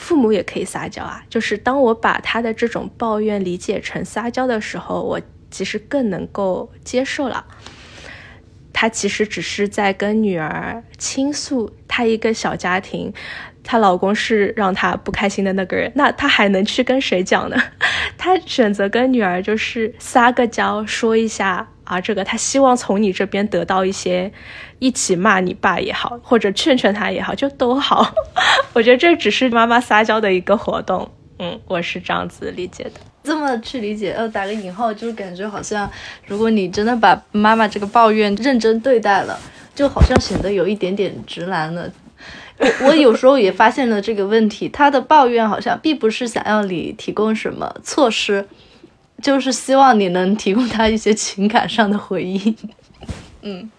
[0.00, 7.44] 父母也可以撒娇啊，就是当我把他的这种抱怨理解成撒娇的时候，我其实更能够接受了。
[8.72, 13.12] 他其实只是在跟女儿倾诉，他一个小家庭，
[13.62, 17.56] 她老公是让她不开心的那个人，那她还能去跟谁讲呢？
[18.16, 24.32] 她选择跟女儿就是撒个娇，说一下啊，这个他希望从你这边得到一些。
[24.82, 28.14] 一起骂你爸也好，或者劝劝他也好，就都好。
[28.72, 31.06] 我觉得这只是妈妈撒娇的一个活动。
[31.38, 32.92] 嗯，我是这样子理解的。
[33.22, 35.90] 这么去理解，呃，打个引号，就是感觉好像，
[36.26, 39.38] 如果你真的把妈妈这个抱怨认真对待了，
[39.74, 41.92] 就好像显得有一点点直男了。
[42.56, 48.48] 我我有时候也发现了这个问题，他的抱怨好像并不是想要你提供什么措施，
[49.22, 52.56] 就是希望你能提供他一些情感上的回应。
[53.42, 53.70] 嗯。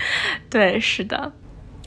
[0.48, 1.32] 对，是的，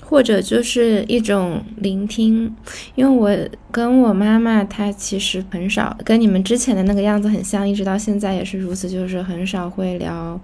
[0.02, 2.54] 或者就是一种聆听，
[2.94, 10.38] 因为我跟我妈妈，她其实很少跟你们之前的那个样子很像，一直到现在也是如此，就是很少会聊，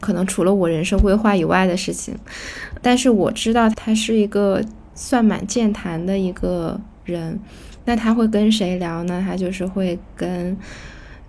[0.00, 2.16] 可能除了我人生规划以外的事情。
[2.80, 7.38] 但是我知道她是一个算蛮健谈的一个人，
[7.84, 9.22] 那她会跟谁聊呢？
[9.22, 10.56] 她就是会跟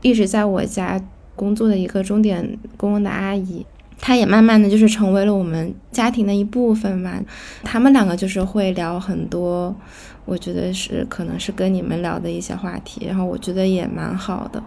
[0.07, 1.01] 一直在我家
[1.35, 3.65] 工作的一个钟点工的阿姨。
[3.99, 7.19] 她也慢慢的就是成为了我们家庭的一部分嘛。
[7.63, 9.75] 他们两个就是会聊很多，
[10.23, 14.61] 我觉得是可能是跟你们聊的一些话题，然后我觉得也蛮好的，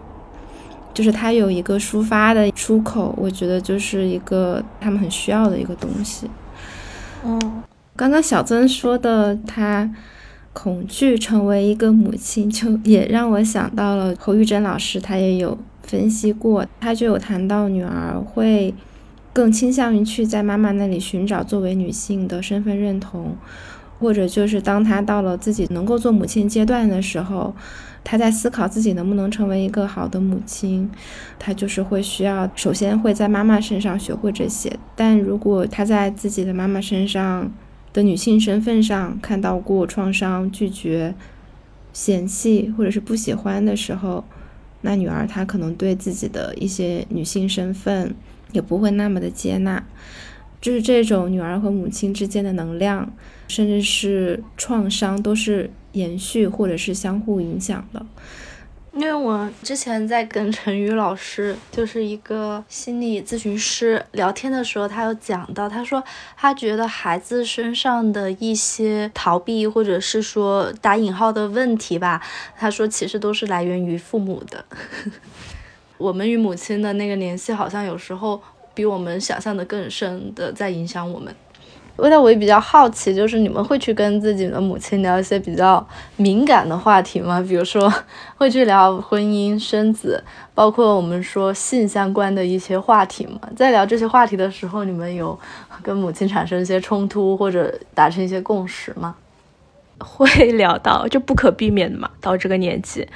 [0.93, 6.29] 就是他有一个抒发的出口，我觉得就是一个他们很需要的一个东西。
[7.23, 7.63] 嗯，
[7.95, 9.89] 刚刚小曾说的他
[10.53, 18.73] 恐惧成为一个母亲，就也让我想到了侯玉珍老师，他也有分析过，他就有谈到女儿会。
[19.33, 23.33] 更倾向于去在妈妈那里寻找作为女性的身份认同，
[23.97, 27.55] 或者就是当她到了自己能够做母亲阶段的时候，
[28.03, 30.91] 她在思考自己能不能成为一个好的母亲，
[31.39, 34.77] 她就是会需要首先会在妈妈身上学会这些。
[34.97, 37.49] 但如果她在自己的妈妈身上
[37.93, 41.15] 的女性身份上看到过创伤、拒绝、
[41.93, 44.23] 嫌弃或者是不喜欢的时候，
[44.81, 48.15] 那女儿她可能对自己的一些女性身份。
[48.53, 49.81] 也不会那么的接纳，
[50.59, 53.09] 就是这种女儿和母亲之间的能量，
[53.47, 58.05] 甚至是创伤，都是延续或者是相互影响的。
[58.93, 66.03] 因为我之前在跟陈宇老师，就是一个心理咨询师聊天的时候，他有讲到，他说
[66.35, 72.21] 他觉得孩子身上的一些逃避或者是说打引号的问题吧，
[72.57, 74.65] 他说其实都是来源于父母的。
[75.97, 78.41] 我们与母亲的那个联系，好像有时候
[78.73, 81.33] 比我们想象的更深的在影响我们。
[82.01, 85.87] 未来我也比较好奇，就是你们会去跟自己的母亲聊一些比较
[86.17, 87.39] 敏感的话题吗？
[87.47, 87.93] 比如说
[88.35, 90.23] 会去聊婚姻、生子，
[90.55, 93.39] 包括我们说性相关的一些话题吗？
[93.55, 95.37] 在聊这些话题的时候，你们有
[95.83, 99.13] 跟母亲产生一些冲突或者达成一些共识吗？
[100.03, 103.07] 会聊到，就不可避免的嘛，到这个年纪。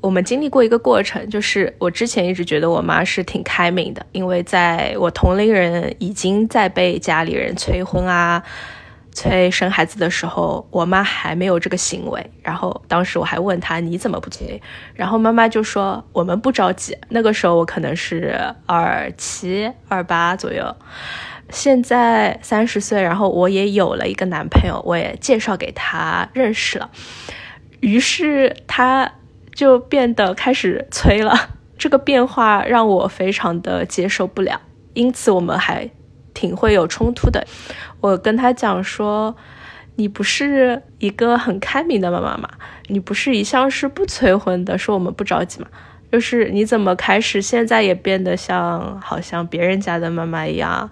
[0.00, 8.42] 我们经历过一个过程，就是我之前一直觉得我妈是挺开明的，因为在我同龄人已经在被家里人催婚啊、
[9.12, 12.30] 催生孩子的时候，我妈还没有这个行为。
[12.42, 14.60] 然后当时我还问她你怎么不催？
[14.94, 16.98] 然后妈妈就说我们不着急。
[17.08, 18.36] 那个时候我可能是
[18.66, 20.74] 二七、二八左右，
[21.52, 26.90] 现在三十岁，然后我也有了一个男朋友，我也介绍给他认识了，
[27.78, 29.12] 于是他。
[29.54, 34.58] 就变得开始催了， 这个变化让我非常的接受不了，
[34.94, 35.90] 因此我们还
[36.32, 37.46] 挺会有冲突的。
[38.00, 39.36] 我跟他讲说，
[39.96, 42.48] 你不是一个很开明的妈妈吗？
[42.86, 45.66] 你不是一向是不催婚的，说我们不着急吗？
[46.12, 50.88] 就是你怎么开始现在也变得像好像别人家的妈妈一样，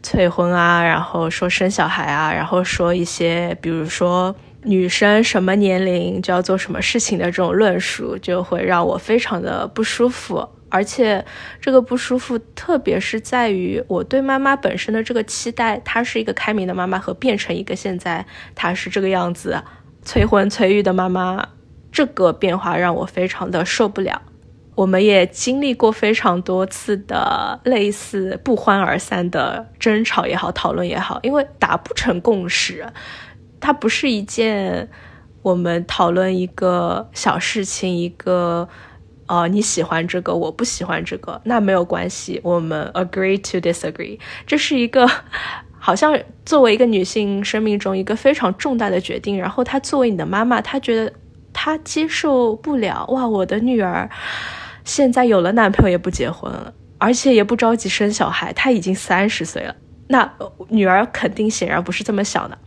[0.00, 10.48] 催婚啊，然后说生小孩啊，然后说一些比如说女生什么年龄就要做什么事情的这种论述，就会让我非常的不舒服。
[10.68, 11.24] 而且
[11.60, 19.60] 这个不舒服，特别是在于我对妈妈本身的这个期待，她是一个开明的妈妈，和变成一个现在她是这个样子
[20.04, 21.44] 催婚催育的妈妈，
[21.90, 24.22] 这个变化让我非常的受不了。
[24.80, 32.86] 我们也经历过非常多次的类似不欢而散的争吵也好，讨论也好，因为达不成共识，
[33.60, 34.88] 它不是一件
[35.42, 38.66] 我们讨论一个小事情一个。
[39.26, 44.18] 哦，你喜欢这个，我不喜欢这个，那没有关系，我们 agree to disagree。
[44.44, 45.08] 这是一个
[45.78, 49.38] 好像作为一个女性生命中一个非常重大的决定。
[49.38, 51.12] 然后她作为你的妈妈，她觉得
[51.52, 53.06] 她接受不了。
[53.10, 54.10] 哇，我的女儿
[54.90, 59.76] 现在有了男朋友也不结婚了，而且也不着急生小孩，她已经三十岁了。
[60.08, 60.32] 那
[60.68, 62.58] 女儿肯定显然不是这么想的。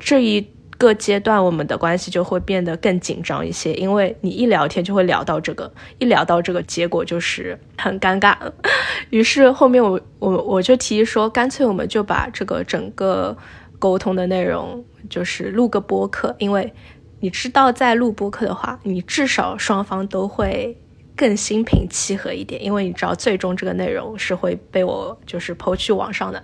[0.00, 0.48] 这一。
[0.78, 8.34] 个阶段我们的关系就会变得更紧张一些，因为你一聊天就会聊到这个，一聊到这个结果就是很尴尬。
[9.10, 13.36] 于是后面我我我就提议说，干脆我们就把这个整个
[13.78, 16.72] 沟通的内容就是录个播客，因为
[17.20, 20.76] 你知道在录播客的话，你至少双方都会。
[21.16, 26.42] 更心平气和一点，因为你知道，最终这个内容是会被我就是抛去网上的。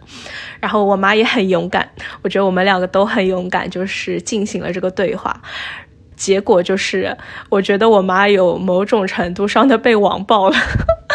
[0.60, 1.88] 然后我妈也很勇敢，
[2.22, 5.40] 我觉得我们两个都很勇敢，就是进行了这个对话。
[6.14, 7.16] 结果就是，
[7.48, 10.56] 我觉得我妈有某种程度上的被网暴了。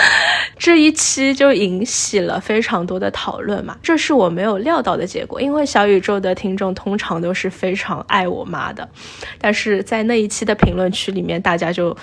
[0.58, 5.42] 这一期就引起了非常多的讨论嘛，这是我没有料到的结果。
[5.42, 8.90] 因为小宇宙的听众通常都是非常爱我妈的，
[9.40, 11.96] 但是在那一期的评论区里面，大家就。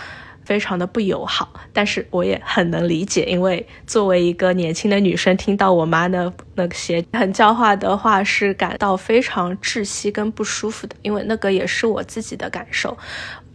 [0.51, 12.99] 非常的不友好，但是我也很能理解，因为作为一个年轻的女生，听到我妈的那些很教化的话，是感到非常窒息跟不舒服的，因为那个也是我自己的感受。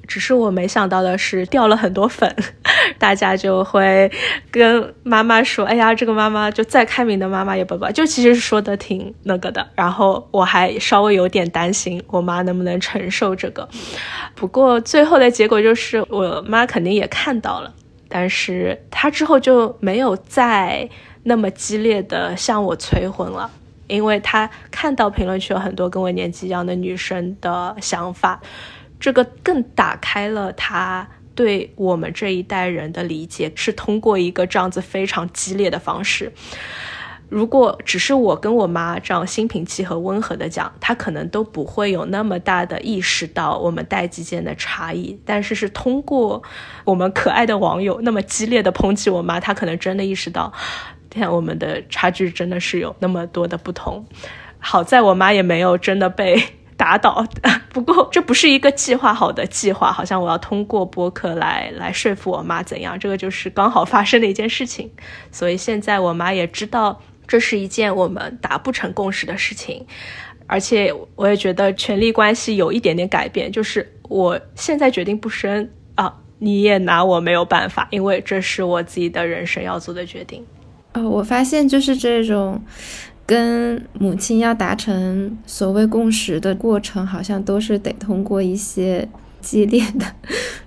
[0.08, 2.34] 只是我没想到的是掉了很多粉，
[2.97, 4.12] 大家就会
[4.51, 13.68] 跟妈妈说：“哎呀，这个妈妈就再开明的妈妈也不不，就其实说的挺那个的。”然后我还稍微有点担心我妈能不能承受这个。
[14.36, 17.74] 不过最后的结果就是我妈肯定也看到了，
[18.08, 20.89] 但是她之后就没有再
[21.24, 23.49] 那么激烈的向我催婚了，
[23.88, 28.39] 因为她看到评论区有很多跟我年纪一样的女生的想法。
[28.99, 36.31] 这个更打开了他对我们这一代人的理解，是通过一个这样子非常激烈的方式。
[37.27, 45.19] 如果只是我跟我妈这样心平气和、温和的讲，他可能都不会有那么大的意识到我们代际间的差异。
[45.25, 46.41] 但是是通过
[46.85, 50.53] 我们可爱的网友那么激烈的抨击我妈，他可能真的意识到，
[51.09, 54.05] 天，我们的差距真的是有那么多的不同。
[54.59, 56.41] 好在我妈也没有真的被。
[56.78, 57.26] 打倒，
[57.71, 64.91] 不过这不是一个计划好的计划，好像我要通过播客来来说服我妈怎样，这个就是刚好发生的一件事情，
[65.32, 69.86] 所以现在我妈也知道这是一件我们达不成共识的事情，
[70.47, 80.45] 而且我也觉得权力关系有一点点改变，就是我现在决定不生啊，你也拿我没有办法，因为这是我自己的人生要做的决定。
[80.93, 82.61] 哦，我发现就是这种。
[83.26, 89.07] 跟母亲要达成所谓共识的过程，好像都是得通过一些
[89.41, 90.05] 激烈的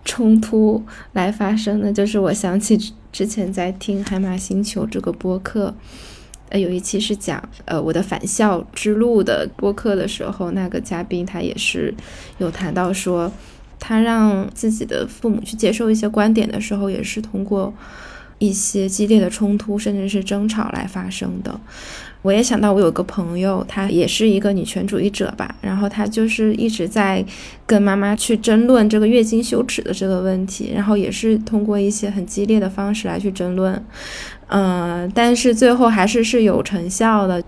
[0.05, 0.83] 冲突
[1.13, 1.93] 来发生的。
[1.93, 2.77] 就是我想起
[3.13, 5.73] 之前在听《海马星球》这个播客，
[6.49, 11.95] 呃，有一期是讲呃我的返校之路的播客的时候，那个嘉宾他也是
[12.39, 13.33] 有谈到说，
[13.79, 17.73] 他让自己的父母去接受一些观点的时候，也是通过
[18.39, 21.61] 一些激烈的冲突，甚至是争吵来发生的。
[22.23, 27.25] 我也想到，我有个朋友，她也是一个女权主义者吧，然后她就是一直在
[27.65, 33.81] 跟妈妈去争论这个月经羞耻的这个问题，然后也是通过一些很激烈的方式来去争论，
[34.49, 37.43] 嗯，但是最后还是是有成效的，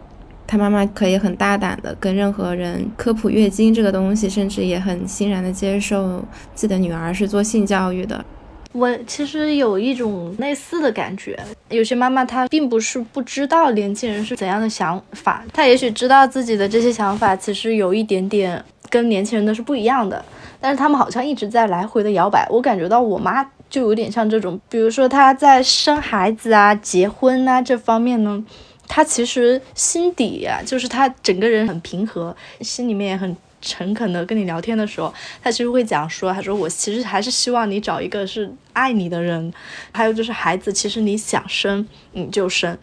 [0.47, 8.25] 她妈妈可以很大胆的跟任何人科普月经这个东西，甚至也很欣然的接受自己的女儿是做性教育的。
[8.73, 11.37] 我其实有一种类似的感觉，
[11.71, 20.25] 有些妈妈她并不是不知道年轻人是怎样的想法，她也许知道自己的这些想法其实有一点点跟年轻人的是不一样的，
[20.61, 22.47] 但是他们好像一直在来回的摇摆。
[22.49, 28.45] 我感觉到我妈就有点像这种，比如说她在生孩子啊、结婚啊这方面呢，
[28.87, 33.37] 她其实心底呀，就是她整个人很平和，心里面也很。
[33.61, 39.53] 诚恳的跟你聊天的时候，他其实会讲说，他说我其实还是希望你找一个是爱你的人，
[39.93, 42.79] 还有就是孩子，其实你想生你就生，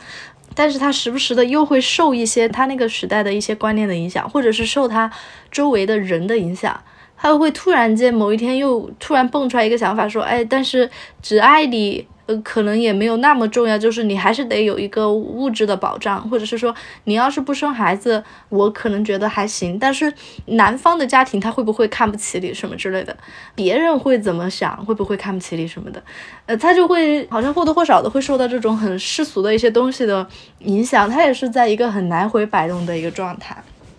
[0.54, 5.12] 但是他时不时的又会受一些他那个时代的一些观念的影响，或者是受他
[5.52, 6.84] 周围的人的影响，
[7.18, 10.90] 他会突然间某一天又突然蹦出来一个想法说，哎，但是
[11.22, 12.08] 只爱你。
[12.28, 19.80] 呃，可能也没有那么重要，就是你还是得有一个物质的保障，或者是说，你要是不生孩子，我可能觉得还行。
[19.80, 20.14] 但是
[20.48, 23.16] 男方的家庭他会不会看不起你什么之类的？
[23.56, 24.76] 别人会怎么想？
[24.86, 26.04] 会不会看不起你什么的？
[26.48, 30.28] 呃，他就会好像或多或少的会受到这种很世俗的一些东西的
[30.60, 33.56] 影响，他也是在一个很来回摆动的一个状态。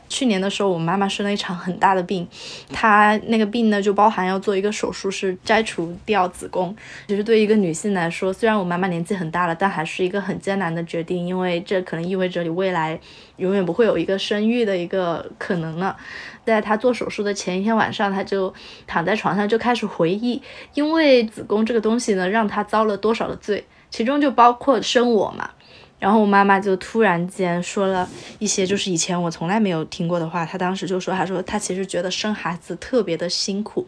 [0.09, 2.27] 去年的时候，我妈妈生了一场很大的病，
[2.73, 6.75] 她那个病呢，就包含要做一个手术，是摘除掉子宫。
[7.07, 12.99] 其实对一个女性来说，虽然我妈妈年纪很大了，但还是一个很艰难的决定，因为这可能意味着你未来
[13.37, 15.97] 永远不会有一个生育的一个可能了。
[16.45, 18.53] 在她做手术的前一天晚上，她就
[18.87, 20.43] 躺在床上就开始回忆，
[20.75, 25.51] 因为子宫这个东西呢，让她遭了多少的罪，其中就包括生我嘛。
[25.99, 30.47] 然后我妈妈就突然间说了一些，就是以前我从来没有听过的话。
[30.47, 33.87] 她当时就说：“她说她其实觉得生孩子特别的辛苦，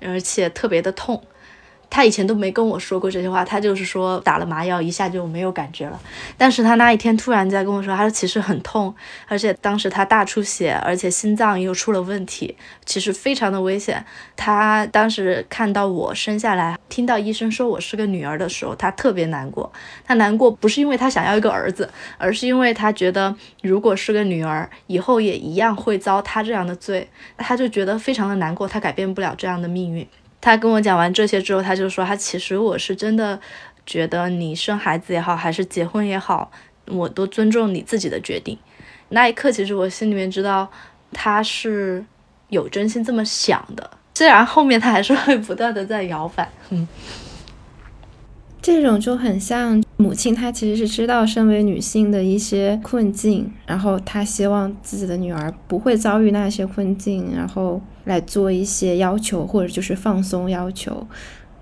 [0.00, 1.22] 而且特别的痛。”
[1.90, 6.00] 他以前都没跟我说过这些话，他就是说打了麻药一下就没有感觉了。
[6.38, 8.94] 但是他那一天突然在跟我说，他说其实很痛，
[9.26, 14.04] 而且当时他大出血，而且心脏又出了问题，其实非常的危险。
[14.36, 19.70] 他当时看到我生下来，听到医生说我是个女儿的时候，他特别难过。
[20.04, 30.06] 他难过不是因为他想要一个儿子，而是因为他觉得如果是个女儿，以后也一样会遭他这样的罪，他就觉得非常的难过，他改变不了这样的命运。
[30.40, 33.38] 他跟我讲完这些之后，他就说：“他其实我是真的
[33.84, 36.50] 觉得你生孩子也好，还是结婚也好，
[36.86, 38.58] 我都尊重你自己的决定。”
[39.10, 40.70] 那一刻，其实我心里面知道
[41.12, 42.04] 他是
[42.48, 46.48] 有真心这么想的，虽然后面他还是会不断的在摇摆。
[46.70, 46.88] 嗯。
[48.62, 61.06] 这种就很像母亲，她其实是知道身为女性的一些困境，然后她希望自己的女儿不会遭遇那些困境，然后来做一些要求，或者就是放松要求。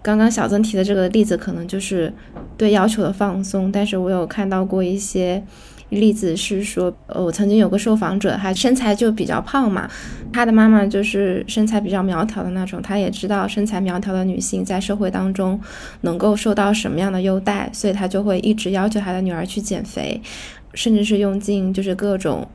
[0.03, 2.12] 刚刚小曾提的这个例子，可能就是
[2.57, 5.42] 对要求的放松，但是我有看到过一些。
[5.91, 9.89] 例子是说，呃，我曾经有个受访者，她身材就比较胖嘛，
[10.32, 15.59] 她的妈妈就是身材比较苗条的那种，她也知道身材苗条的女性在社会当中
[16.03, 20.20] 能够受到什么样的优待，所以她就会一直要求她的女儿去减肥，
[20.74, 22.47] 甚至是用尽就是各种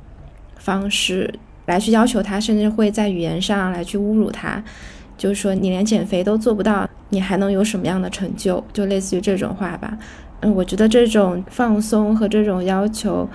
[0.57, 1.33] 方式
[1.65, 4.63] 来去要求她，甚至会在语言上来去侮辱她，
[5.17, 8.63] 就是说你连减肥都做不到，你还能有什么样的成就？
[8.71, 9.97] 就类似于这种话吧。
[10.43, 13.27] 嗯，我觉得这种放松和这种要求，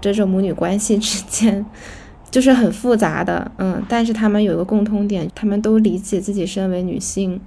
[0.00, 1.64] 这种母女关系 之间，
[2.30, 3.50] 就是很复杂的。
[3.58, 7.40] 嗯，但是他们有一个共通点，他们都理解自己身为女性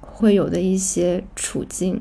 [0.00, 2.00] 会有的一些处境，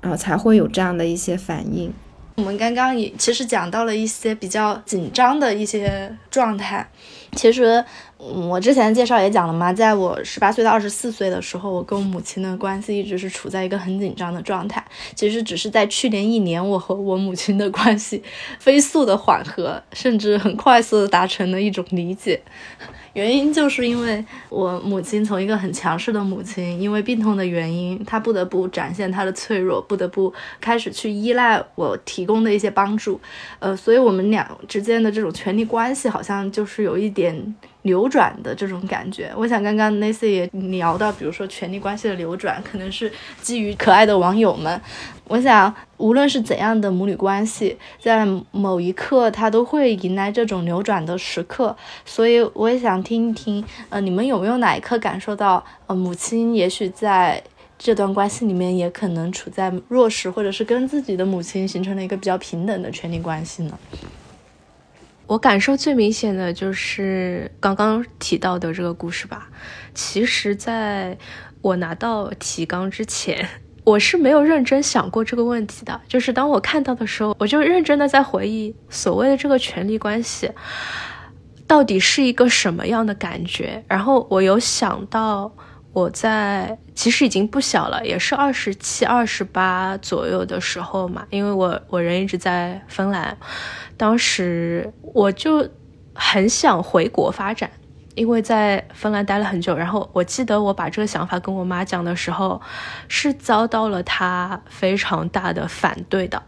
[0.00, 1.92] 然后才会有这样的一些反应。
[2.36, 6.88] 我们刚刚也其实讲到了一些比较紧张的一些状态，
[7.36, 7.84] 其实。
[8.24, 14.84] 我之前介绍也讲了嘛，在我十八岁到二十四岁的时候，我跟我母亲的关系一直是处在一个很紧张的状态。
[15.16, 18.22] 其实只是在去年一年，我和我母亲的关系
[18.60, 22.40] 飞速的缓和，甚至很快速的达成了一种理解。
[23.14, 33.20] 原因就是因为我母亲从一个很强势的母亲，因为病痛的原因，她不得不展现她的脆弱，不得不开始去依赖我提供的一些帮助。
[33.58, 37.54] 呃，所以我们俩之间的这种权力关系，好像就是有一点。
[37.82, 43.10] 流转的这种感觉，我想刚刚 Nancy 也聊到，比如说权力关系的流转，可能是
[43.40, 44.80] 基于可爱的网友们。
[45.32, 51.74] 我想，无论是怎样的母女关系，在某一刻，它都会迎来这种流转的时刻。
[52.04, 57.42] 所以，我也想听一听，呃，你们有没有哪一刻感受到，呃，母亲也许在
[57.78, 63.78] 这段关系里面也可能处在弱势，或者是跟自己的母亲形成了一个比较平等的权利关系呢？
[65.26, 69.48] 我感受最明显的就是刚刚提到的这个故事吧。
[69.94, 71.16] 其实，在
[71.62, 73.48] 我拿到提纲之前，
[73.84, 76.00] 我是没有认真想过这个问题的。
[76.08, 80.50] 就是当我看到的时候，我就认真的在回忆所谓的这个权力关系
[81.66, 83.82] 到底是一个什么样的感觉。
[83.88, 85.52] 然后我有想到，
[85.92, 93.36] 我在其实已经不小了，也是二十七、二十八左右的时候嘛，因为我我人一直在芬兰。
[93.96, 95.68] 当时我就
[96.14, 97.70] 很想回国发展，
[98.14, 99.76] 因为在芬兰待了很久。
[99.76, 102.60] 然后我记得我把这个想法跟我妈讲的时候，
[103.08, 106.42] 是遭到了她非常大的反对的。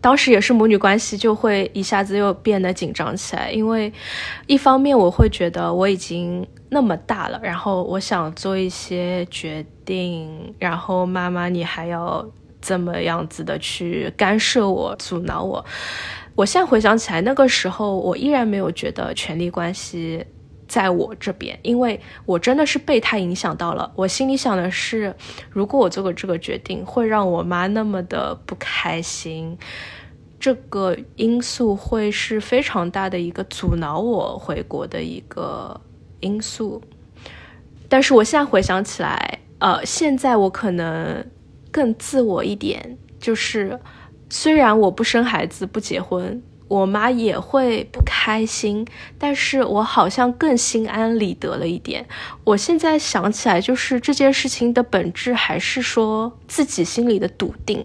[0.00, 3.90] 当时也是母女关系就会一下子又变得紧张起来，因为
[4.46, 12.22] 一方面我会觉得我已经那么大了，然后我想做一些决定，然后妈妈你还要
[12.60, 15.64] 这么样子的去干涉我、阻挠我。
[16.34, 20.22] 我现在回想起来，那个时候我依然没有觉得权力关系
[20.74, 23.92] 在我这边，因为我真的是被他影响到了。
[23.94, 25.14] 我心里想的是，
[25.48, 29.56] 如果我做个这个决定，会让我妈那么的不开心，
[30.40, 35.80] 这个因素会是非常大的一个阻挠我回国的一个
[36.18, 36.82] 因素。
[37.88, 41.24] 但是我现在回想起来，呃，现在我可能
[41.70, 43.78] 更自我一点，就是。
[44.30, 48.86] 虽然我不生孩子不结婚，我妈也会不开心，
[49.18, 52.06] 但是我好像更心安理得了一点。
[52.42, 57.84] 我现在想起来，就是这件事情的本质还是说自己心里的笃定，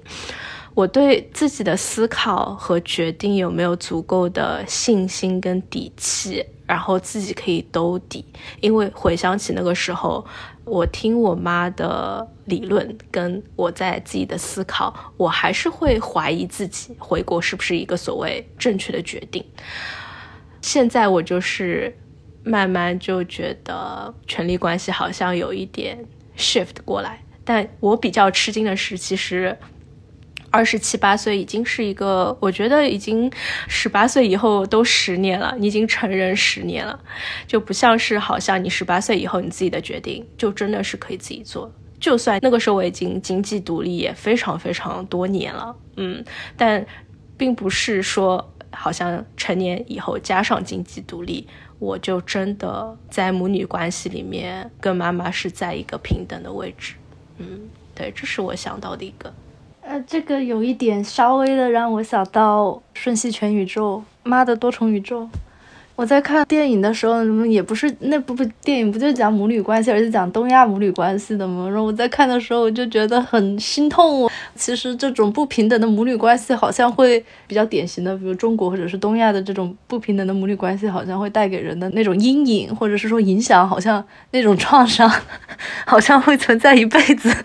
[0.73, 8.24] 我对自己的思考和决定有没有足够的信心跟底气，然后自己可以兜底。
[8.61, 10.24] 因为回想起那个时候。
[10.65, 19.43] 我听我妈的理论，跟我在自己的思考，我还是会怀疑自己回国是不是一个所谓正确的决定。
[20.61, 21.97] 现在我就是
[22.43, 26.05] 慢慢就觉得权力关系好像有一点
[26.38, 29.57] shift 过来，但我比较吃惊的是，其实。
[30.52, 33.32] 二十七八岁已经是一个，我觉得已经
[33.68, 37.00] 十八岁以后都十年了，你已经成人十年了，
[37.45, 41.72] 就不像是好像你十八岁以后你自己的决定就真的是可以自己做。
[42.00, 46.24] 就算那个时候我已经经济独立也非常非常多年了，嗯，
[46.56, 46.86] 但
[47.38, 51.45] 并不是说好像成年以后加上经济独立，
[51.78, 56.95] 我就真的在母女关系里面跟妈妈是在一个平等的位置。
[57.38, 59.34] 嗯，对，这是我想到的一个。
[59.89, 65.27] 呃，这个有一点稍微的让我想到《瞬息全宇宙》妈的多重宇宙。
[65.95, 71.67] 我在看电影的时候，也不是那部部电影不就讲母女关系，而是讲东亚母女关系的吗？
[71.67, 74.29] 然后我在看的时候，我就觉得很心痛。
[74.53, 85.11] 其实这种不平等的母女关系，好像会比较典型的，比如中国或者是东亚的这种不平等的母女关系，好像会带给人的那种阴影，或者是说影响，好像那种创伤，
[85.87, 87.35] 好像会存在一辈子。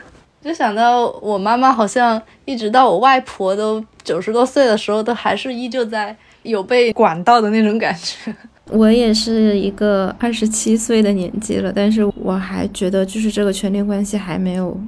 [0.44, 8.34] 就想到我妈妈好像一直到我外婆都九十多岁的时候，都还是依旧在有被管到的那种感觉。
[8.70, 14.78] 我也是一个二十七岁的年纪了，但是我还觉得就是这个权力关系还没有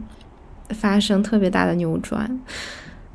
[0.75, 2.39] 发生特别大的扭转。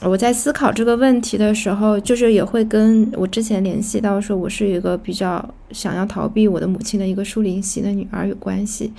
[0.01, 8.91] 我在思考这个问题的时候，就是也会跟我之前联系到说我是一个比较想要逃避我的母亲的一个树林型的女儿有关系。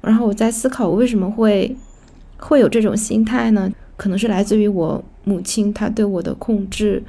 [0.00, 1.76] 然后我在思考我为什么会。
[2.38, 3.70] 会有这种心态呢？
[3.96, 7.02] 可能是来自于我母亲她对我的控制，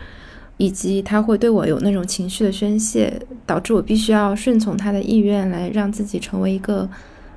[0.58, 6.90] 以及她会对我有那种情绪的宣泄，导致我必须要顺从她的意愿来让自己成为一个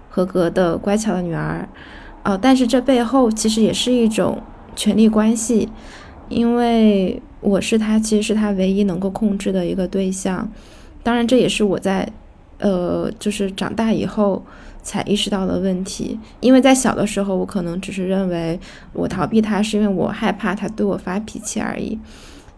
[0.08, 1.68] 合格的乖巧的女儿。
[2.24, 4.40] 哦，但是这背后其实也是一种
[4.74, 5.68] 权力关系，
[6.30, 10.50] 因为我是她，其实是她唯一能够控制的一个对象。
[11.02, 12.10] 当然，这也是我在
[12.58, 14.42] 呃，就是长大以后。
[14.82, 18.58] 才意识到的问题，因为在小的时候，我可能只是认为
[18.92, 21.98] 我逃避他是因为我害怕他对我发脾气而已。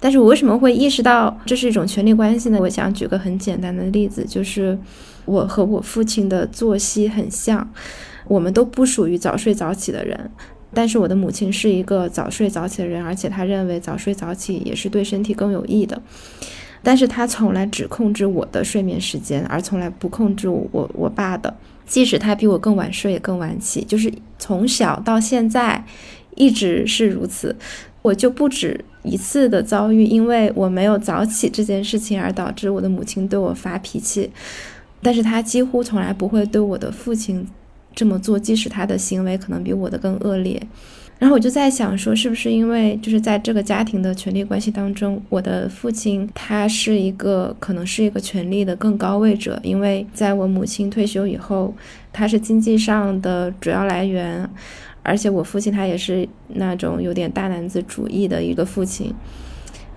[0.00, 2.58] 但是我为什么会意识到这是一种权力关系呢？
[2.60, 4.78] 我想举个很简单的例子，就是
[5.24, 7.66] 我和我父亲的作息很像，
[8.26, 10.30] 我们都不属于早睡早起的人，
[10.74, 16.00] 但是我的母亲是一个早睡早起的人，而且她认为早睡早起也是对身体更有益的。
[16.82, 21.54] 但是她从来只控制我的睡眠时间，而从来不控制我我爸的。
[21.86, 25.84] 即使他比我更晚睡也更晚起，就是从小到现在
[26.36, 27.56] 一直是如此。
[28.02, 34.30] 我就不止一次的遭遇，因为我没有早起这件事情而导致我的母亲对我发脾气，
[35.00, 37.46] 但是他几乎从来不会对我的父亲
[37.94, 40.62] 这么做，即使他的行为可能比我的更恶劣。
[41.24, 51.74] 然后我就在想，说是不是因为就是在这个家庭的权力关系当中，我的父亲他是一个可能是一个权力的更高位者，因为在我母亲退休以后，
[52.12, 54.46] 他是经济上的主要来源，
[55.02, 59.06] 而且我父亲他也是那种有点大男子主义的一个父亲。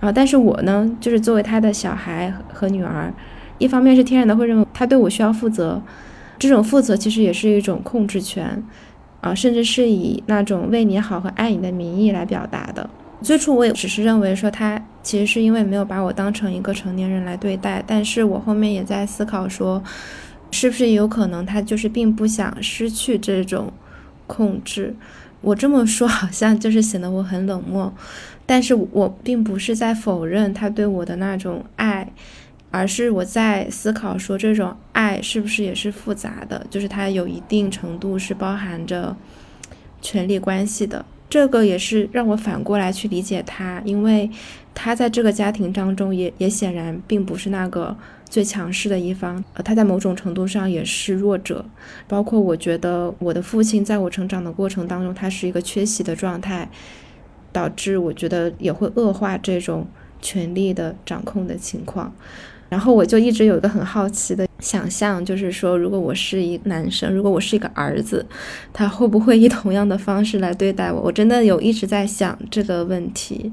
[0.00, 3.12] 然后，但是我呢，就是作为他的小孩和女儿，
[3.58, 5.82] 一方面是天然的会认为他对我需要负责，
[6.38, 8.64] 这种负责其实也是一种控制权。
[9.28, 12.88] 啊，甚至是以那种为你好和爱你的名义来表达的。
[13.20, 19.82] 最初我也只是认为说他其实是因为没有把我当成一个成年人来对待，但是我后面也在思考说，
[20.50, 23.72] 是不是有可能他就是并不想失去这种
[24.26, 24.94] 控制，
[25.40, 27.92] 我这么说好像就是显得我很冷漠，
[28.46, 32.12] 但是我并不是在否认他对我的那种爱，
[32.70, 39.16] 而是我在思考说这种爱是不是也是复杂的，就是它有一定程度是包含着
[40.00, 41.04] 权力关系的。
[41.30, 44.30] 这个也是让我反过来去理解他，因为
[44.74, 47.96] 他在这个家庭当中也也显然并不是那个。
[48.30, 51.64] 最强势的一方，呃，他在某种程度上也是弱者。
[52.06, 56.68] 包括我觉得我的父亲在我成长的过程当中，他是一个缺席的状态，
[57.52, 59.86] 导致我觉得也会恶化这种
[60.20, 62.14] 权力的掌控的情况。
[62.68, 68.24] 然后我就一直有一个很好奇的想象，就是说，如果我是一个男生，如果我是一个儿子，
[68.72, 71.00] 他会不会以同样的方式来对待我？
[71.00, 73.50] 我真的有一直在想这个问题。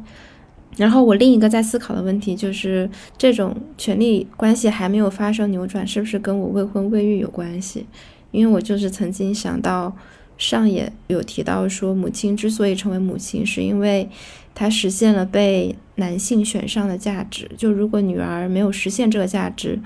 [0.76, 7.86] 然后我另一个在思考的问题就是，这种权力关系还没有发生扭转，是不是跟我未婚未育有关系？
[8.32, 9.96] 因为我就是曾经想到，
[10.38, 14.10] 上野有提到说，母亲之所以成为母亲，是因为
[14.56, 17.52] 她实现了被男性选上的价值。
[17.56, 19.80] 就如果女儿没有实现这个价值，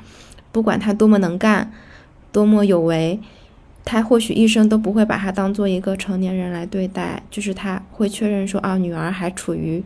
[0.54, 1.74] 不管她多么能干，
[2.32, 3.20] 多么有为，
[3.84, 7.22] 他或许一生都不会把她当做一个成年人来对待。
[7.30, 9.84] 就是他会确认说，啊，女儿还处于。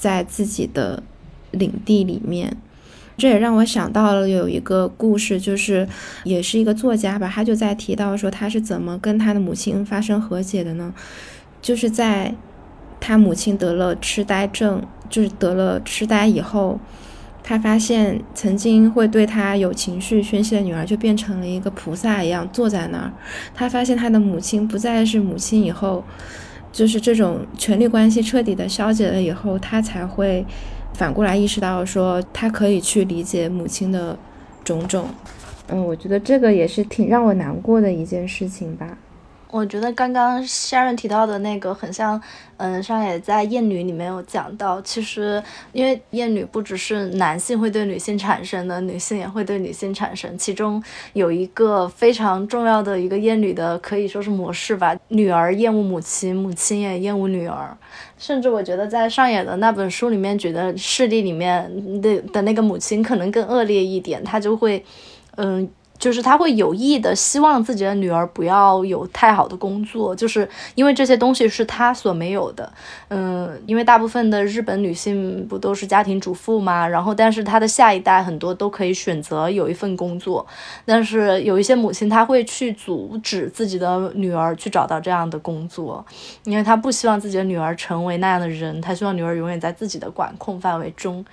[0.00, 1.02] 在自己的
[1.50, 2.56] 领地里面，
[3.16, 5.88] 这也让我想到了有一个故事，就是
[6.22, 10.94] 也是一个作家吧，他就在提到说他是怎么跟他的母亲发生和解的呢？
[11.60, 12.32] 就是在
[13.00, 16.78] 他母亲得了痴呆症，就是得了痴呆以后，
[17.42, 23.12] 他发现曾经会对他有情绪宣泄的女儿就变成了一个菩萨一样坐在那儿。
[23.54, 26.04] 他发现他的母亲不再是母亲以后。
[26.70, 30.44] 就是这种权力关系彻底的消解了以后，他才会
[30.92, 34.16] 反过来意识到说，他可以去理解母亲的
[34.62, 35.06] 种种。
[35.70, 38.98] 嗯，我觉得这个也是挺让我难过的一件事情吧。
[39.50, 42.20] 我觉得刚刚 Sharon 提到的那个很像，
[42.58, 45.42] 嗯，上野在《厌女》里面有讲到，其实
[45.72, 50.36] 因为厌女不只是男性会对女性产生的，女性也会对女性产生。
[50.36, 50.82] 其中
[51.14, 57.74] 有一个非常重要的一个厌女的，可以说是模式吧，女儿厌恶母亲，母亲也厌恶女儿。
[58.18, 64.84] 甚至我觉得在上野的那本书里面举的事例里面的的那个母亲可能更恶劣一点，她就会，
[65.36, 65.66] 嗯。
[65.98, 72.72] 就是他会有意的希望自己的女儿不要有太好的工作，就是因为这些东西是他所没有的。
[73.08, 80.46] 嗯，因为大部分的日本女性不都是家庭主妇嘛，然后但是她的下一代很多都可以选择有一份工作，
[80.84, 86.04] 但是有一些母亲她会去阻止自己的女儿去找到这样的工作，
[86.44, 91.24] 因为她不希望自己的女儿成为那样的人，她希望女儿永远在自己的管控范围中。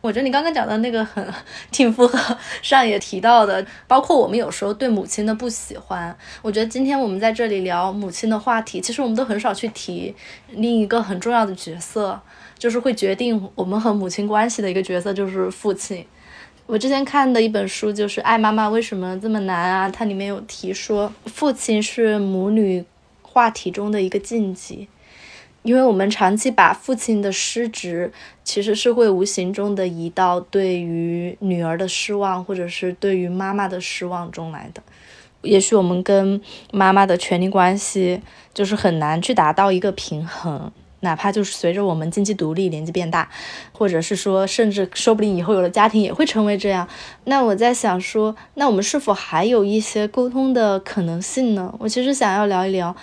[0.00, 1.26] 我觉得你刚刚讲的那个很
[1.70, 2.18] 挺符合
[2.62, 6.16] 上野提到的，包括我们有时候对母亲的不喜欢。
[6.42, 10.14] 我觉得今天我们在这里聊母亲的话题，其实我们都很少去提
[10.50, 12.20] 另一个很重要的角色，
[12.58, 16.04] 就是会决定我们和母亲关系的一个角色，就是父亲。
[16.66, 22.82] 我之前看的一本书就是《爱妈妈为什么这么难》啊，它里面有提说，父亲是母女
[23.20, 24.88] 话题中的一个禁忌。
[25.64, 28.12] 因为我们长期把父亲的失职，
[28.44, 34.82] 其实是会无形中的移到对于女儿的失望，或者是对于妈妈的失望中来的。
[35.40, 36.40] 也许我们跟
[36.70, 38.20] 妈妈的权利关系
[38.52, 43.30] 就是很难去达到一个平衡，哪怕就是随着我们经济独立、年纪变大，
[43.72, 46.86] 或者是说，甚至说不定以后有了家庭也会成为这样。
[47.24, 51.74] 那我在想说，那我们是否还有一些沟通的可能性呢？
[51.78, 52.94] 我其实想要聊一聊。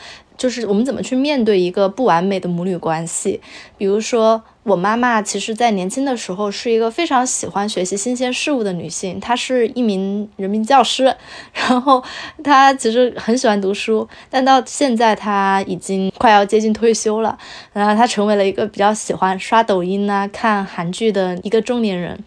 [0.42, 3.40] 就是我们怎么去面对一个不完美的母女关系？
[3.78, 11.16] 比如说，我妈妈其实在年轻的时候是一个非常喜欢学习新鲜事物的女性，她是一名人民教师，
[11.54, 12.04] 然后
[12.44, 17.38] 她其实很喜欢读书，但到现在她已经快要接近退休了，
[17.72, 22.18] 然后她成为了一个比较喜欢刷抖音啊、看韩剧的一个中年人，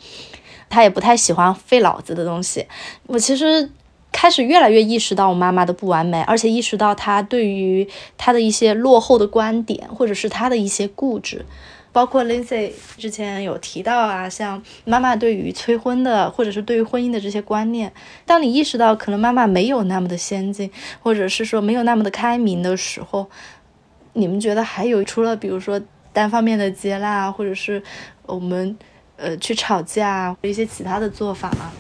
[0.71, 2.69] 她也不太喜欢费脑子的东西。
[3.09, 3.71] 我其实。
[4.15, 7.87] 开始越来越意识到我妈妈的不完美，而且意识到她对于
[8.17, 11.45] 她的一些落后的观点，或者是她的一些固执，
[11.93, 17.93] 包括 Lindsay 之前有提到啊，像妈妈对于催婚的，或者是对于婚姻的这些观念，
[18.25, 20.71] 当你意识到可能妈妈没有那么的先进，
[21.03, 23.29] 或者是说没有那么的开明的时候，
[24.13, 25.81] 你们觉得还有除了比如说
[26.13, 27.83] 单方面的接纳，或者是
[28.27, 28.79] 我们
[29.17, 31.73] 呃去吵架一些其他的做法吗？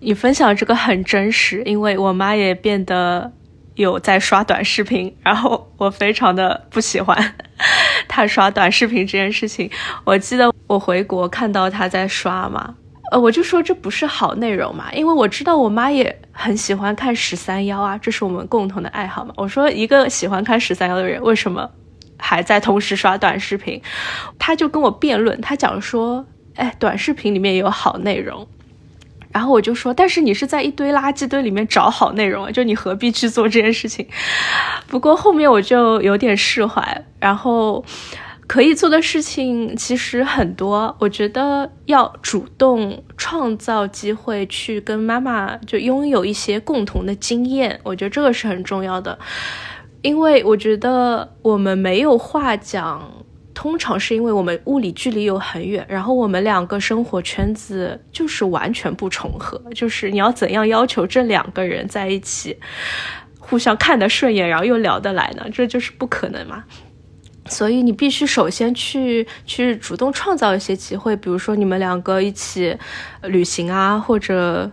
[0.00, 3.32] 你分享这个很真实，因为我妈也变得
[3.74, 7.34] 有在刷短视频，然后我非常的不喜欢
[8.08, 9.70] 她刷短视频这件事情。
[10.04, 12.74] 我记得我回国看到她在刷嘛，
[13.10, 19.34] 呃，我就说这不是好内容嘛，因为我知道我妈也很喜欢看十三幺啊，这是我们共同的爱好嘛。
[19.36, 21.68] 我说一个喜欢看十三幺的人，为什么
[22.18, 23.82] 还在同时刷短视频？
[24.38, 26.24] 他就跟我辩论，他讲说，
[26.54, 28.46] 哎，短视频里面有好内容。
[29.38, 34.04] 然后我就说，但是你是在一堆垃圾堆里面找好内容，就你何必去做这件事情？
[34.88, 37.84] 不过后面我就有点释怀，然后。
[38.48, 49.18] 可以做的事情其实很多，我觉得要主动创造机会去跟妈妈就拥有一些共同的经验，我觉得这个是很重要的。
[50.00, 53.12] 因为我觉得我们没有话讲，
[53.58, 62.56] 通常是因为我们物理距离又很远，然后我们两个生活圈子就是完全不重合，就是你要怎样要求这两个人在一起
[63.40, 65.44] 互相看得顺眼，然后又聊得来呢？
[65.52, 66.62] 这就是不可能嘛。
[67.46, 72.78] 所以你必须首先去去主动创造一些机会，比如说你们两个一起
[73.22, 74.70] 旅行啊，或者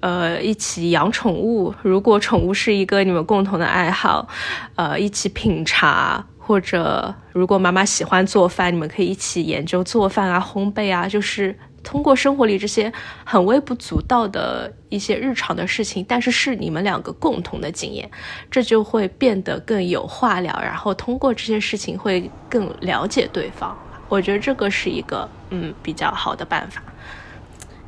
[0.00, 1.72] 呃一起养宠物。
[1.82, 4.26] 如果宠物是一个你们共同的爱好，
[4.74, 11.56] 呃一起品茶，或者如果妈妈喜欢做饭，你们可以一起研究做饭啊、烘焙啊，就是。
[11.86, 12.90] 通过生活里这些
[13.26, 18.10] 很微不足道的一些日常的事情，但是是你们两个共同的经验，
[18.50, 20.58] 这就会变得更有话聊。
[20.62, 23.76] 然后通过这些事情会更了解对方。
[24.08, 26.82] 我觉得这个是一个嗯比较好的办法。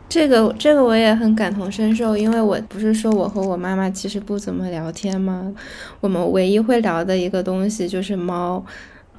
[0.08, 5.52] 这个这个我也很感同身受，因为我不是说我和我妈妈其实不怎么聊天吗？
[6.00, 8.64] 我们唯一会聊的一个东西就是猫，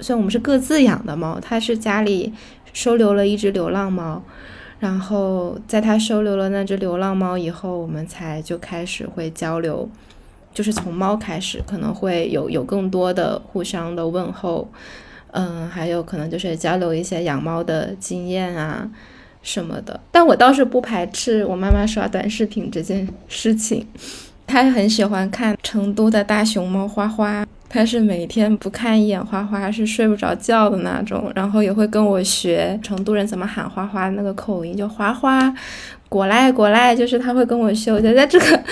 [0.00, 2.32] 虽然我们是各自养的猫，它是家里
[2.72, 4.22] 收留了一只流浪猫。
[4.80, 9.90] 然后在他收留了那只流浪猫以后，我们才就开始会交流，
[10.54, 14.70] 就是从猫开始，可能会有有更多的互相的问候，
[15.32, 18.88] 嗯，还有可能就是交流一些养猫的经验啊
[19.48, 19.98] 什么的。
[20.12, 23.86] 但我倒是不排斥我妈妈刷短视频这件事情，
[24.46, 27.46] 她很喜欢看成都的大熊猫花花。
[27.70, 35.54] 她是每天不看一眼花花是睡不着觉的那种，然后也会跟我学成都人怎么喊花花那个口音，就花花，
[36.10, 37.90] 过来过来，就是他会跟我学。
[37.90, 38.62] 我觉得在这个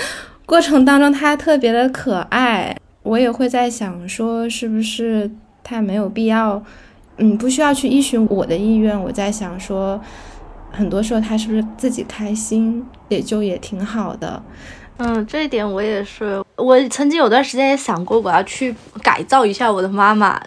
[0.45, 2.77] 过程当中，他特别的可爱。
[3.03, 5.31] 我也会在想说，是不是
[5.63, 6.61] 他没有必要，
[7.15, 9.01] 嗯，不需要去依循我的意愿。
[9.01, 10.01] 我在想说，
[10.77, 14.41] 很多时候他是不是自己开心，也就也挺好的。
[14.97, 16.43] 嗯，这一点我也是。
[16.55, 20.39] 我曾经有段时间也想过，我要去改造一下我的妈妈，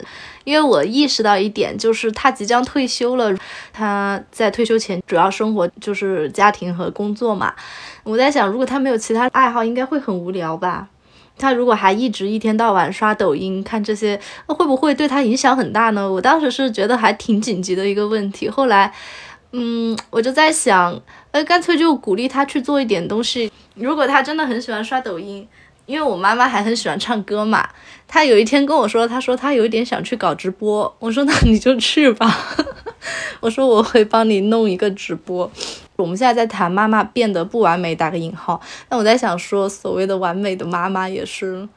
[0.44, 3.32] 因为我意识到一点，就是她即将退休了。
[3.72, 7.52] 她在退休前主要生活就是家庭和工作嘛。
[8.04, 10.88] 我在想，如果她没有其他爱好，应该会很无聊吧？
[11.38, 16.10] 她如果还一直一天到晚刷抖音看这些，会不会对她影响很大呢？
[16.10, 18.48] 我当时是觉得还挺紧急的一个问题。
[18.48, 18.92] 后来，
[19.52, 23.50] 嗯，我就在想，呃，干脆就鼓励她去做一点东西。
[23.74, 25.46] 如果她真的很喜欢刷抖音。
[25.86, 27.68] 因为我妈妈还很喜欢唱歌嘛，
[28.06, 30.94] 她有一天跟我说，她说她有一点想去搞直播。
[31.00, 32.32] 我说那你就去吧，
[33.40, 35.50] 我说我会帮你弄一个直播。
[35.96, 38.60] 我们现在在谈妈妈变得不完美，打个引号。
[38.88, 41.68] 那我在想说，所谓的完美的妈妈也是，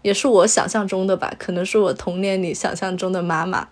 [0.00, 1.30] 也是我想象中的吧？
[1.38, 3.68] 可能是我童年里想象中的妈妈。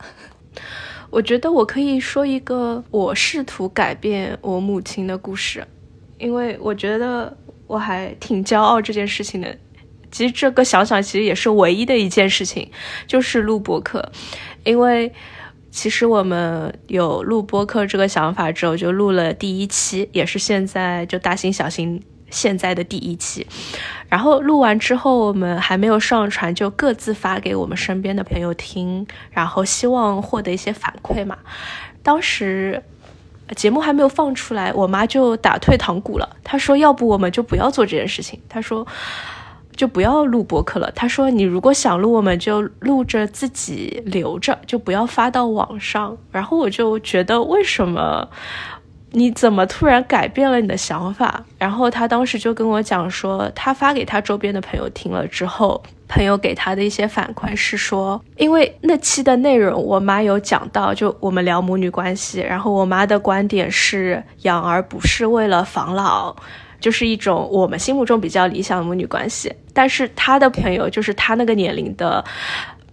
[1.17, 5.67] 我觉得我可以说一个我试图改变我母亲的故事，
[6.19, 7.35] 因为我觉得
[7.67, 9.57] 我还挺骄傲这件事情的。
[10.11, 12.71] 其实这个想想，其实也是唯一的一件事情，
[13.07, 14.07] 就是录播课。
[14.63, 15.11] 因为
[15.71, 21.99] 其实我们有录播课这个想法之后，就录了第一期，也是现在就大新小新
[22.37, 23.47] 现在的第一期。
[24.09, 31.39] 然后录完之后，我们还没有上传，就各自发给我们身边的朋友听，然后希望获得一些反馈嘛。
[32.03, 32.83] 当时
[33.57, 38.87] 节目还没有放出来，我妈就打退堂鼓了，她说：“要不我们就不要做这件事情。”她说。
[39.77, 40.91] 就不要录播客了。
[40.93, 48.27] 他说：“你如果想录，我们就录着自己留着，就不要发到网上。”然后我就觉得，为什么？
[49.17, 51.43] 你怎么突然改变了你的想法？
[51.57, 66.37] 然后他当时就跟我讲说，他发给他周边的朋友听了之后，朋友给他的一些反馈是说，因为那期的内容，我妈有讲到，就我们聊母女关系，然后我妈的观点是养儿不是为了防老。
[66.79, 72.23] 就是一种我们心目中比较理想的母女关系，但是他的朋友，就是他那个年龄的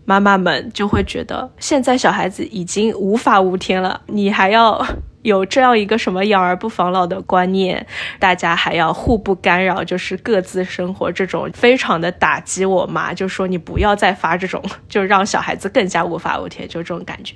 [0.05, 4.83] 妈妈们，就会觉得现在小孩子已经无法无天了，你还要
[5.23, 7.85] 有这样一个什么养儿不防老的观念，
[8.19, 17.33] 大家还要互不干扰，就是各自生活，这种非常的打击我妈，就说你不要再发这种，就让小孩子更加无法无天，就这种感觉。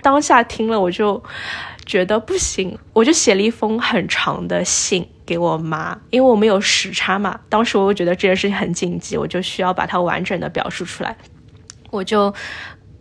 [0.00, 1.20] 当下听了我就。
[1.84, 7.40] 觉得不行，我就写了一封很长的信给我妈，因为我们有时差嘛。
[7.48, 11.16] 当时我又觉得这件事情很紧急，我就需要把它完整的表述出来，
[11.90, 12.32] 我就。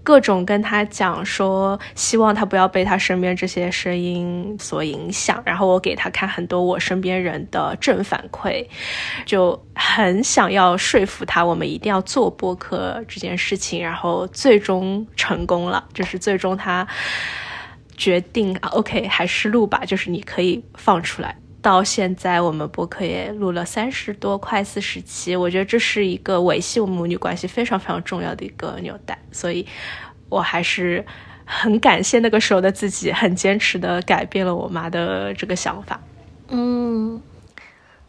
[0.04, 5.42] 各种跟他讲说，希望他不要被他身边这些声音所影响。
[5.46, 8.66] 然后我给他看很多我身边人的正反馈，
[9.26, 13.82] 就很想要说服他，我们一定要做播客这件事情。
[13.82, 16.88] 然后最终成功了，就是最终他
[17.96, 21.36] 决定啊，OK，还是录吧，就是你可以放出来。
[21.62, 25.36] 到现在，我们播客也录了三十多，快四十期。
[25.36, 29.66] 我觉得这是一个维系我们母女关系非常非常重要的一个纽带，所以
[30.28, 31.06] 我还是
[31.46, 36.02] 很感谢那个时候的自己，很坚持的改变了我妈的这个想法。
[36.50, 37.22] 嗯，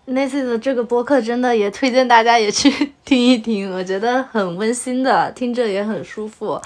[0.07, 2.70] 那次的这个播客真的也推荐大家也去
[3.05, 6.61] 听一听，我觉得很温馨的，听着也很舒服。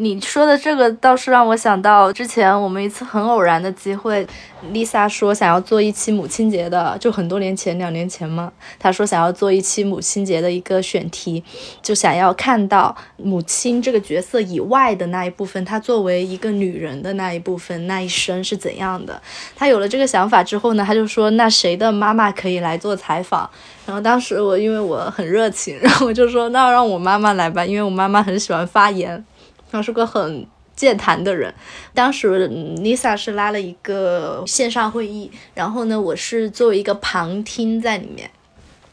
[0.00, 4.26] 你说的这个倒是让我想到之前我们一次很偶然的机会
[4.72, 11.44] ，Lisa 说想要做一期母亲节的，就很多年前，两年前嘛，她说想要做一期母亲节的一个选题，
[11.82, 19.20] 就想要看到母亲这个角色以外的那一部分，她作为一个女人的那一部分，那一生是怎样的。
[19.54, 23.50] 她有了这个想法之后呢，她就说那谁的妈妈可以来做采访？
[23.84, 29.22] 然后当时我因为我很热情，然后我就说那让我妈妈来吧，因为我妈妈很喜欢发言。
[29.70, 31.54] 他是个很健谈的人。
[31.94, 38.30] 当时 Lisa 是拉了一个线上会议，然后呢，我是作为一个旁听在里面，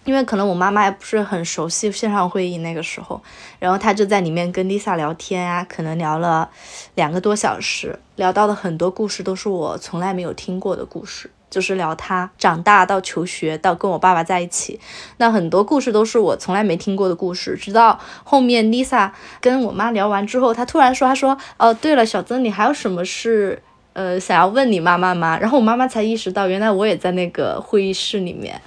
[0.05, 3.21] 因为可能我妈妈也不是很熟悉线上会议那个时候，
[3.59, 6.49] 然后她就在里面跟 Lisa 聊天啊，可能聊了
[6.95, 11.31] 两个多小时，聊到的很多故事都是我从来没有听过的故事。
[11.49, 14.79] 就是聊他长大到求学到跟我爸爸在一起，
[15.17, 17.55] 那很多故事都是我从来没听过的故事。
[17.55, 23.61] 直到后面 Lisa 跟我妈聊完之后，她突然说：“她说哦，对了，小曾，你还有什么事
[23.93, 28.61] 呃想要问你妈妈吗？”然后我妈妈才意识到，原来我也在那个会议室里面。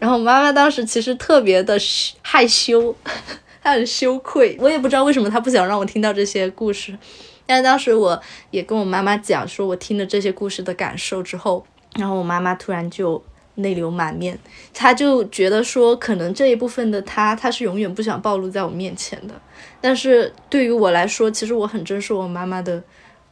[0.00, 1.78] 然后我妈妈当时其实特别的
[2.20, 2.94] 害羞，
[3.62, 4.56] 她很羞愧。
[4.60, 6.98] 我也不知道为什么她不想让我听到这些故事。
[7.46, 8.20] 但是当时我
[8.50, 11.64] 也跟我妈妈讲，说我听了这些故事的感受之后。
[11.94, 13.22] 然后我妈妈突然就
[13.56, 14.38] 泪流满面，
[14.72, 19.34] 她就觉得说，可能这一部分的她，她是永远不想暴露在我面前的。
[19.80, 22.82] 但是对于我来说，其实我很珍视我妈妈的，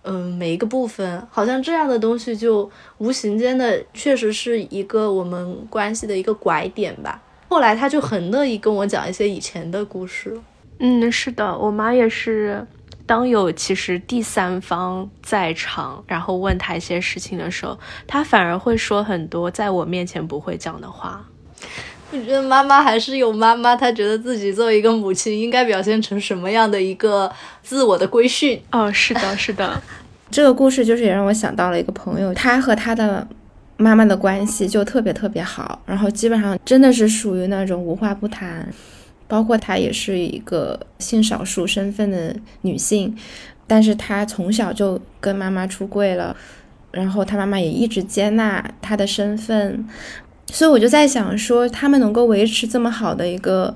[0.02, 1.26] 嗯，每一个部分。
[1.30, 7.20] 好像这样的东西就无形间的，确实是一个我们关系的一个拐点吧。
[7.48, 10.40] 后来她就很乐意跟我讲一些以前的故事。
[10.78, 12.66] 嗯，是的，我妈也是。
[13.06, 21.24] 当有其实第三方在场，然后问他一些事情的时候，他反而会说很多在我面前不会讲的话。
[22.10, 27.32] 我觉得妈妈还是有妈妈，她觉得自己作为一个母亲，应该表现成什么样的一个
[27.62, 28.60] 自我的规训。
[28.70, 29.80] 哦，是的，是的。
[30.30, 33.26] 这个故事就是也让我想到了一个朋友，他和他的
[33.78, 38.66] 妈妈的关系就特别特别好，然后基本上真的是属于那种无话不谈。
[39.32, 43.16] 包括她也是一个性少数身份的女性，
[43.66, 46.36] 但是她从小就跟妈妈出柜了，
[46.90, 49.88] 然后她妈妈也一直接纳她的身份，
[50.48, 53.74] 所以我就在想说，他们能够维持这么好的一个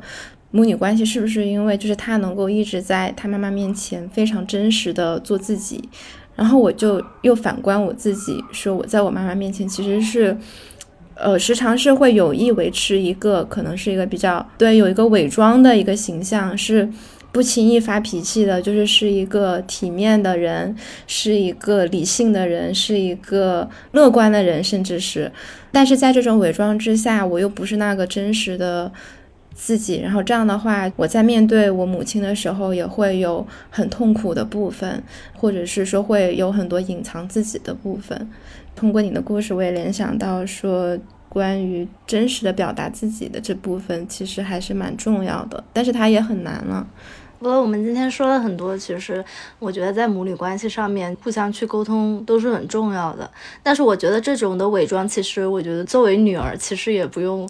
[0.51, 5.89] 母女关系，是不是因为就是她能够一直在她妈妈面前非常真实的做自己？
[6.35, 10.37] 然后我就又反观我自己，说我在我妈妈面前其实是。
[11.17, 16.89] 呃，时常是会有意维持一个，可能是一个比较对，有一个伪装的一个形象，是
[17.33, 25.33] 不轻易发脾气的，就是是一个体面的人，是一个理性的人，是一个乐观的人，甚至是，
[25.73, 28.93] 但是在这种伪装之下，我又不是那个真实的
[29.59, 35.03] 自己，然后这样的话，我在面对我母亲的时候，也会有很痛苦的部分，
[35.35, 38.31] 或者是说会有很多隐藏自己的部分。
[38.77, 40.97] 通过你的故事，我也联想到说，
[41.31, 46.87] 关于真实的表达自己的这部分，其实还是蛮重要的，但是它也很难了。
[47.39, 49.25] 不过我们今天说了很多，其实
[49.59, 53.31] 我觉得在母女关系上面，互相去沟通都是很重要的。
[53.63, 57.49] 但是我觉得这种的伪装，其实我觉得作为女儿，其实也不用。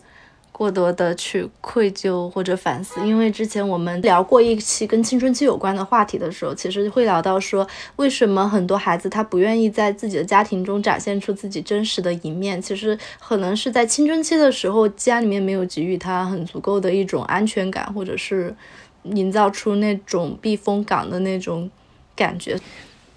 [0.57, 18.57] 过多的去愧疚或者反思，因为之前我们聊过一期跟青春期有关的话题的时候，其实会聊到说，为什么很多孩子他不愿意在自己的家庭中展现出自己真实的一面，其实可能是在青春期的时候，家里面没有给予他很足够的一种安全感，或者是
[19.02, 21.70] 营造出那种避风港的那种
[22.14, 22.59] 感觉。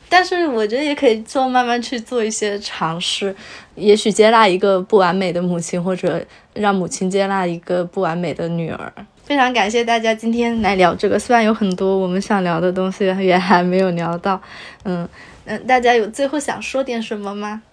[0.10, 3.34] 但是我觉得也可以做，慢慢去做一些尝试，
[3.76, 6.22] 也许接纳一个不完美的母亲，或者
[6.54, 8.92] 让母亲接纳一个不完美的女儿。
[9.24, 14.42] 非常感谢大家今天来聊这个，虽然有很多我们想聊的东西也还没有聊到，
[14.84, 15.08] 嗯。
[15.46, 17.64] 嗯，大家有最后想说点什么吗？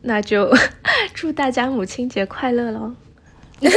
[0.00, 0.52] 那就
[1.14, 2.92] 祝大家母亲节快乐喽！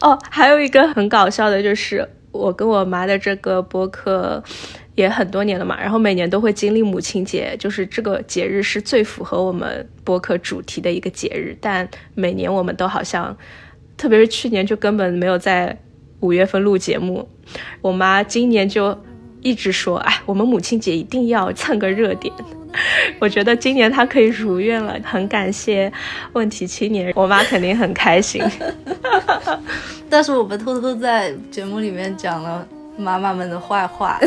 [0.00, 4.42] 哦，还有一个很搞笑的，就是我跟我妈的这个播客
[4.94, 13.36] 也很多年了嘛，然后每年都会经历母亲节，就是这个节日是最符合我们播客主题的一个节日，但每年我们都好像，
[13.96, 15.76] 特别是去年就根本没有在
[16.20, 17.28] 五月份录节目，
[17.80, 18.98] 我妈今年就
[19.40, 22.34] 一直说，哎，我们母亲节一定要蹭个热点。
[23.18, 25.92] 我觉得今年他可以如愿了，很感谢
[26.34, 28.40] 问题青年，我妈肯定很开心。
[30.08, 32.66] 但是我们偷偷在节目里面讲了
[33.00, 34.18] 妈妈们的坏话，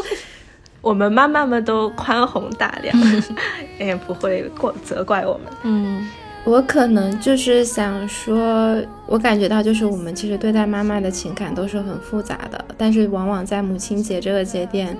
[0.80, 2.96] 我们妈妈们都宽宏大量，
[3.80, 5.52] 也不会过责怪我们。
[5.62, 6.06] 嗯，
[6.44, 8.76] 我可能就是想说，
[9.06, 14.96] 我感觉到就是我们其实对待妈妈的情感都是很复杂的，但是往往在母亲节这个节点。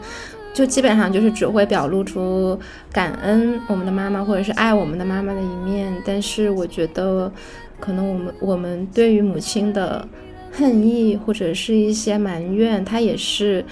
[0.55, 2.57] 就基本上就是只会表露出
[2.93, 5.93] 感恩我们的妈妈，或者是爱我们的妈妈的一面。
[6.05, 7.29] 但是我觉得，
[7.81, 10.07] 可能我们我们对于母亲的
[10.57, 13.65] 恨意或者是一些埋怨，它也是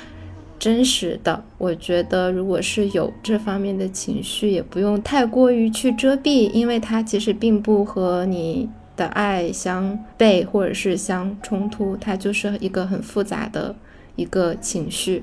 [0.58, 1.44] 真实的。
[1.56, 13.74] 我觉得，如果是有这方面的情绪，也不用太过于去遮蔽，因为它其实并不和你的爱相悖或者是相冲突，它就是一个很复杂的
[14.16, 15.22] 一个情绪。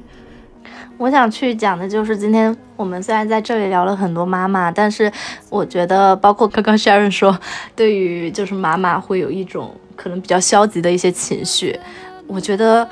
[0.97, 5.11] 我想去讲的就是，今天我们虽然在这里聊了很多妈妈，但是
[5.49, 7.37] 我觉得，包括刚刚 Sharon 说，
[7.75, 11.77] 对于就是妈妈会有一种可能比较消极的一些情绪，
[12.25, 12.87] 我觉得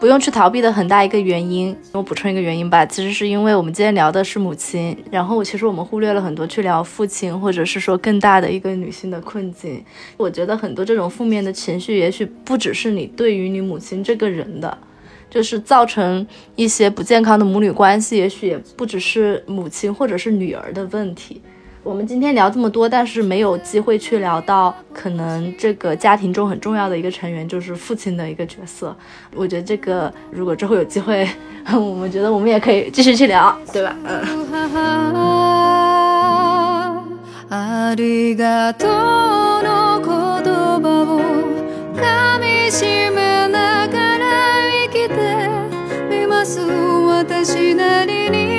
[0.00, 9.84] 不用去逃避的很大一个原因，我补充一个原因吧，其实是因为我们今天聊的是母亲，然后其实我们忽略了很多去聊父亲，或者是说更大的一个女性的困境。
[10.16, 14.78] 我觉得很多这种负面的情绪，也许不只是你对于你母亲这个人的。
[15.28, 21.42] 就是造成一些不健康的母女关系，也许也不只是母亲或者是女儿的问题。
[21.85, 28.95] 我们今天聊这么多，但是没有机会去聊到可能这个家庭中很重要的一个成员，就是父亲的一个角色。
[29.35, 31.27] 我觉得这个如果之后有机会，
[31.73, 33.95] 我们觉得我们也可以继续去聊， 对吧？
[34.03, 34.61] 嗯。
[47.43, 48.54] 私なりに